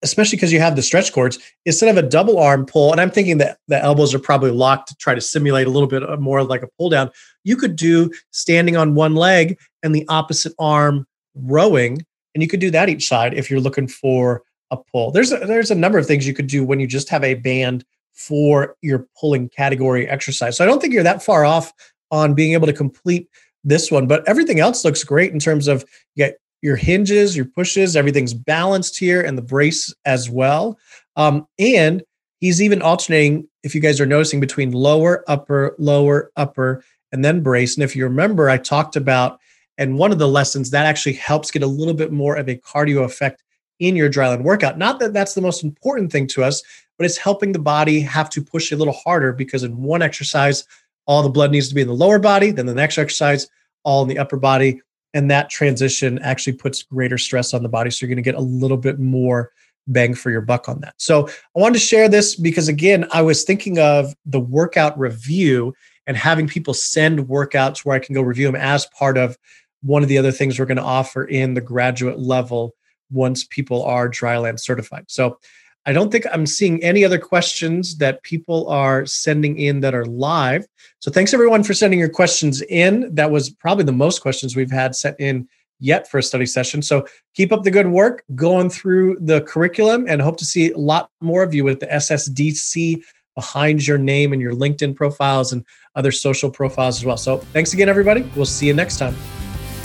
especially 0.03 0.37
because 0.37 0.53
you 0.53 0.59
have 0.59 0.75
the 0.75 0.81
stretch 0.81 1.11
cords, 1.13 1.39
instead 1.65 1.89
of 1.89 2.03
a 2.03 2.07
double 2.07 2.37
arm 2.37 2.65
pull, 2.65 2.91
and 2.91 3.01
I'm 3.01 3.11
thinking 3.11 3.37
that 3.39 3.57
the 3.67 3.81
elbows 3.81 4.13
are 4.13 4.19
probably 4.19 4.51
locked 4.51 4.89
to 4.89 4.95
try 4.95 5.15
to 5.15 5.21
simulate 5.21 5.67
a 5.67 5.69
little 5.69 5.87
bit 5.87 6.07
uh, 6.07 6.17
more 6.17 6.43
like 6.43 6.63
a 6.63 6.67
pull 6.77 6.89
down, 6.89 7.09
you 7.43 7.55
could 7.55 7.75
do 7.75 8.11
standing 8.31 8.77
on 8.77 8.95
one 8.95 9.15
leg 9.15 9.57
and 9.83 9.95
the 9.95 10.05
opposite 10.07 10.53
arm 10.59 11.07
rowing. 11.35 12.05
And 12.33 12.41
you 12.41 12.47
could 12.47 12.59
do 12.59 12.71
that 12.71 12.89
each 12.89 13.07
side 13.07 13.33
if 13.33 13.49
you're 13.49 13.59
looking 13.59 13.87
for 13.87 14.43
a 14.69 14.77
pull. 14.77 15.11
There's 15.11 15.31
a, 15.31 15.37
there's 15.37 15.71
a 15.71 15.75
number 15.75 15.97
of 15.97 16.05
things 16.05 16.27
you 16.27 16.33
could 16.33 16.47
do 16.47 16.63
when 16.63 16.79
you 16.79 16.87
just 16.87 17.09
have 17.09 17.23
a 17.23 17.33
band 17.33 17.83
for 18.13 18.75
your 18.81 19.07
pulling 19.19 19.49
category 19.49 20.07
exercise. 20.07 20.57
So 20.57 20.63
I 20.63 20.67
don't 20.67 20.81
think 20.81 20.93
you're 20.93 21.03
that 21.03 21.23
far 21.23 21.45
off 21.45 21.73
on 22.11 22.33
being 22.33 22.53
able 22.53 22.67
to 22.67 22.73
complete 22.73 23.27
this 23.63 23.91
one, 23.91 24.07
but 24.07 24.27
everything 24.27 24.59
else 24.59 24.83
looks 24.83 25.03
great 25.03 25.31
in 25.31 25.39
terms 25.39 25.67
of 25.67 25.85
you 26.15 26.25
get 26.25 26.37
your 26.61 26.75
hinges, 26.75 27.35
your 27.35 27.45
pushes, 27.45 27.95
everything's 27.95 28.33
balanced 28.33 28.97
here, 28.97 29.21
and 29.21 29.37
the 29.37 29.41
brace 29.41 29.93
as 30.05 30.29
well. 30.29 30.77
Um, 31.15 31.47
and 31.59 32.03
he's 32.39 32.61
even 32.61 32.81
alternating, 32.81 33.47
if 33.63 33.73
you 33.73 33.81
guys 33.81 33.99
are 33.99 34.05
noticing, 34.05 34.39
between 34.39 34.71
lower, 34.71 35.23
upper, 35.27 35.75
lower, 35.79 36.31
upper, 36.35 36.83
and 37.11 37.25
then 37.25 37.41
brace. 37.41 37.75
And 37.75 37.83
if 37.83 37.95
you 37.95 38.03
remember, 38.03 38.49
I 38.49 38.57
talked 38.57 38.95
about, 38.95 39.39
and 39.77 39.97
one 39.97 40.11
of 40.11 40.19
the 40.19 40.27
lessons 40.27 40.69
that 40.71 40.85
actually 40.85 41.13
helps 41.13 41.51
get 41.51 41.63
a 41.63 41.67
little 41.67 41.93
bit 41.93 42.11
more 42.11 42.35
of 42.35 42.47
a 42.47 42.57
cardio 42.57 43.03
effect 43.03 43.43
in 43.79 43.95
your 43.95 44.09
dryland 44.09 44.43
workout. 44.43 44.77
Not 44.77 44.99
that 44.99 45.13
that's 45.13 45.33
the 45.33 45.41
most 45.41 45.63
important 45.63 46.11
thing 46.11 46.27
to 46.27 46.43
us, 46.43 46.61
but 46.97 47.05
it's 47.05 47.17
helping 47.17 47.51
the 47.51 47.59
body 47.59 47.99
have 48.01 48.29
to 48.29 48.43
push 48.43 48.71
a 48.71 48.75
little 48.75 48.93
harder 48.93 49.33
because 49.33 49.63
in 49.63 49.81
one 49.81 50.03
exercise, 50.03 50.65
all 51.05 51.23
the 51.23 51.29
blood 51.29 51.51
needs 51.51 51.69
to 51.69 51.75
be 51.75 51.81
in 51.81 51.87
the 51.87 51.93
lower 51.93 52.19
body, 52.19 52.51
then 52.51 52.65
the 52.65 52.73
next 52.73 52.97
exercise, 52.97 53.47
all 53.83 54.03
in 54.03 54.07
the 54.07 54.19
upper 54.19 54.37
body. 54.37 54.81
And 55.13 55.29
that 55.29 55.49
transition 55.49 56.19
actually 56.19 56.53
puts 56.53 56.83
greater 56.83 57.17
stress 57.17 57.53
on 57.53 57.63
the 57.63 57.69
body. 57.69 57.89
So 57.89 58.05
you're 58.05 58.13
going 58.13 58.23
to 58.23 58.29
get 58.31 58.35
a 58.35 58.41
little 58.41 58.77
bit 58.77 58.99
more 58.99 59.51
bang 59.87 60.13
for 60.13 60.29
your 60.29 60.41
buck 60.41 60.69
on 60.69 60.79
that. 60.81 60.93
So 60.97 61.27
I 61.27 61.59
wanted 61.59 61.79
to 61.79 61.85
share 61.85 62.07
this 62.07 62.35
because, 62.35 62.67
again, 62.67 63.07
I 63.11 63.21
was 63.21 63.43
thinking 63.43 63.79
of 63.79 64.13
the 64.25 64.39
workout 64.39 64.97
review 64.97 65.73
and 66.07 66.15
having 66.15 66.47
people 66.47 66.73
send 66.73 67.19
workouts 67.27 67.79
where 67.79 67.95
I 67.95 67.99
can 67.99 68.15
go 68.15 68.21
review 68.21 68.45
them 68.45 68.55
as 68.55 68.85
part 68.87 69.17
of 69.17 69.37
one 69.81 70.03
of 70.03 70.09
the 70.09 70.17
other 70.17 70.31
things 70.31 70.59
we're 70.59 70.65
going 70.65 70.77
to 70.77 70.83
offer 70.83 71.25
in 71.25 71.55
the 71.55 71.61
graduate 71.61 72.19
level 72.19 72.75
once 73.11 73.43
people 73.49 73.83
are 73.83 74.09
dryland 74.09 74.59
certified. 74.59 75.05
So 75.07 75.39
I 75.85 75.93
don't 75.93 76.11
think 76.11 76.25
I'm 76.31 76.45
seeing 76.45 76.83
any 76.83 77.03
other 77.03 77.17
questions 77.17 77.97
that 77.97 78.21
people 78.23 78.67
are 78.69 79.05
sending 79.05 79.57
in 79.57 79.79
that 79.79 79.95
are 79.95 80.05
live. 80.05 80.65
So 80.99 81.09
thanks 81.11 81.33
everyone 81.33 81.63
for 81.63 81.73
sending 81.73 81.99
your 81.99 82.09
questions 82.09 82.61
in. 82.63 83.13
That 83.13 83.31
was 83.31 83.49
probably 83.49 83.85
the 83.85 83.91
most 83.91 84.21
questions 84.21 84.55
we've 84.55 84.71
had 84.71 84.95
sent 84.95 85.19
in 85.19 85.47
yet 85.79 86.09
for 86.09 86.19
a 86.19 86.23
study 86.23 86.45
session. 86.45 86.81
So 86.83 87.05
keep 87.33 87.51
up 87.51 87.63
the 87.63 87.71
good 87.71 87.87
work 87.87 88.23
going 88.35 88.69
through 88.69 89.17
the 89.19 89.41
curriculum 89.41 90.05
and 90.07 90.21
hope 90.21 90.37
to 90.37 90.45
see 90.45 90.71
a 90.71 90.77
lot 90.77 91.09
more 91.19 91.41
of 91.41 91.53
you 91.53 91.63
with 91.63 91.79
the 91.79 91.87
SSDC 91.87 93.01
behind 93.35 93.87
your 93.87 93.97
name 93.97 94.33
and 94.33 94.41
your 94.41 94.53
LinkedIn 94.53 94.95
profiles 94.95 95.51
and 95.51 95.65
other 95.95 96.11
social 96.11 96.51
profiles 96.51 96.99
as 96.99 97.05
well. 97.05 97.17
So 97.17 97.37
thanks 97.37 97.73
again, 97.73 97.89
everybody. 97.89 98.21
We'll 98.35 98.45
see 98.45 98.67
you 98.67 98.73
next 98.73 98.97
time. 98.97 99.15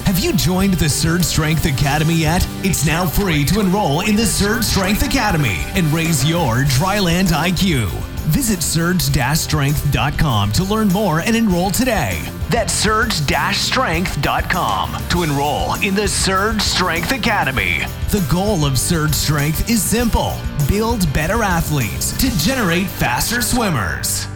Have 0.06 0.18
you 0.20 0.32
joined 0.34 0.74
the 0.74 0.88
Surge 0.88 1.24
Strength 1.24 1.66
Academy 1.66 2.14
yet? 2.14 2.46
It's 2.62 2.86
now 2.86 3.06
free 3.06 3.44
to 3.46 3.58
enroll 3.58 4.02
in 4.02 4.14
the 4.14 4.24
Surge 4.24 4.62
Strength 4.62 5.04
Academy 5.04 5.64
and 5.74 5.88
raise 5.88 6.24
your 6.24 6.58
dryland 6.78 7.32
IQ. 7.32 7.88
Visit 8.30 8.62
surge-strength.com 8.62 10.52
to 10.52 10.62
learn 10.62 10.86
more 10.88 11.18
and 11.20 11.34
enroll 11.34 11.72
today. 11.72 12.22
That's 12.50 12.72
surge-strength.com 12.72 15.08
to 15.08 15.22
enroll 15.24 15.74
in 15.82 15.96
the 15.96 16.06
Surge 16.06 16.62
Strength 16.62 17.10
Academy. 17.10 17.80
The 18.10 18.24
goal 18.30 18.64
of 18.64 18.78
Surge 18.78 19.12
Strength 19.12 19.68
is 19.68 19.82
simple 19.82 20.36
build 20.68 21.12
better 21.12 21.42
athletes 21.42 22.16
to 22.18 22.30
generate 22.38 22.86
faster 22.86 23.42
swimmers. 23.42 24.28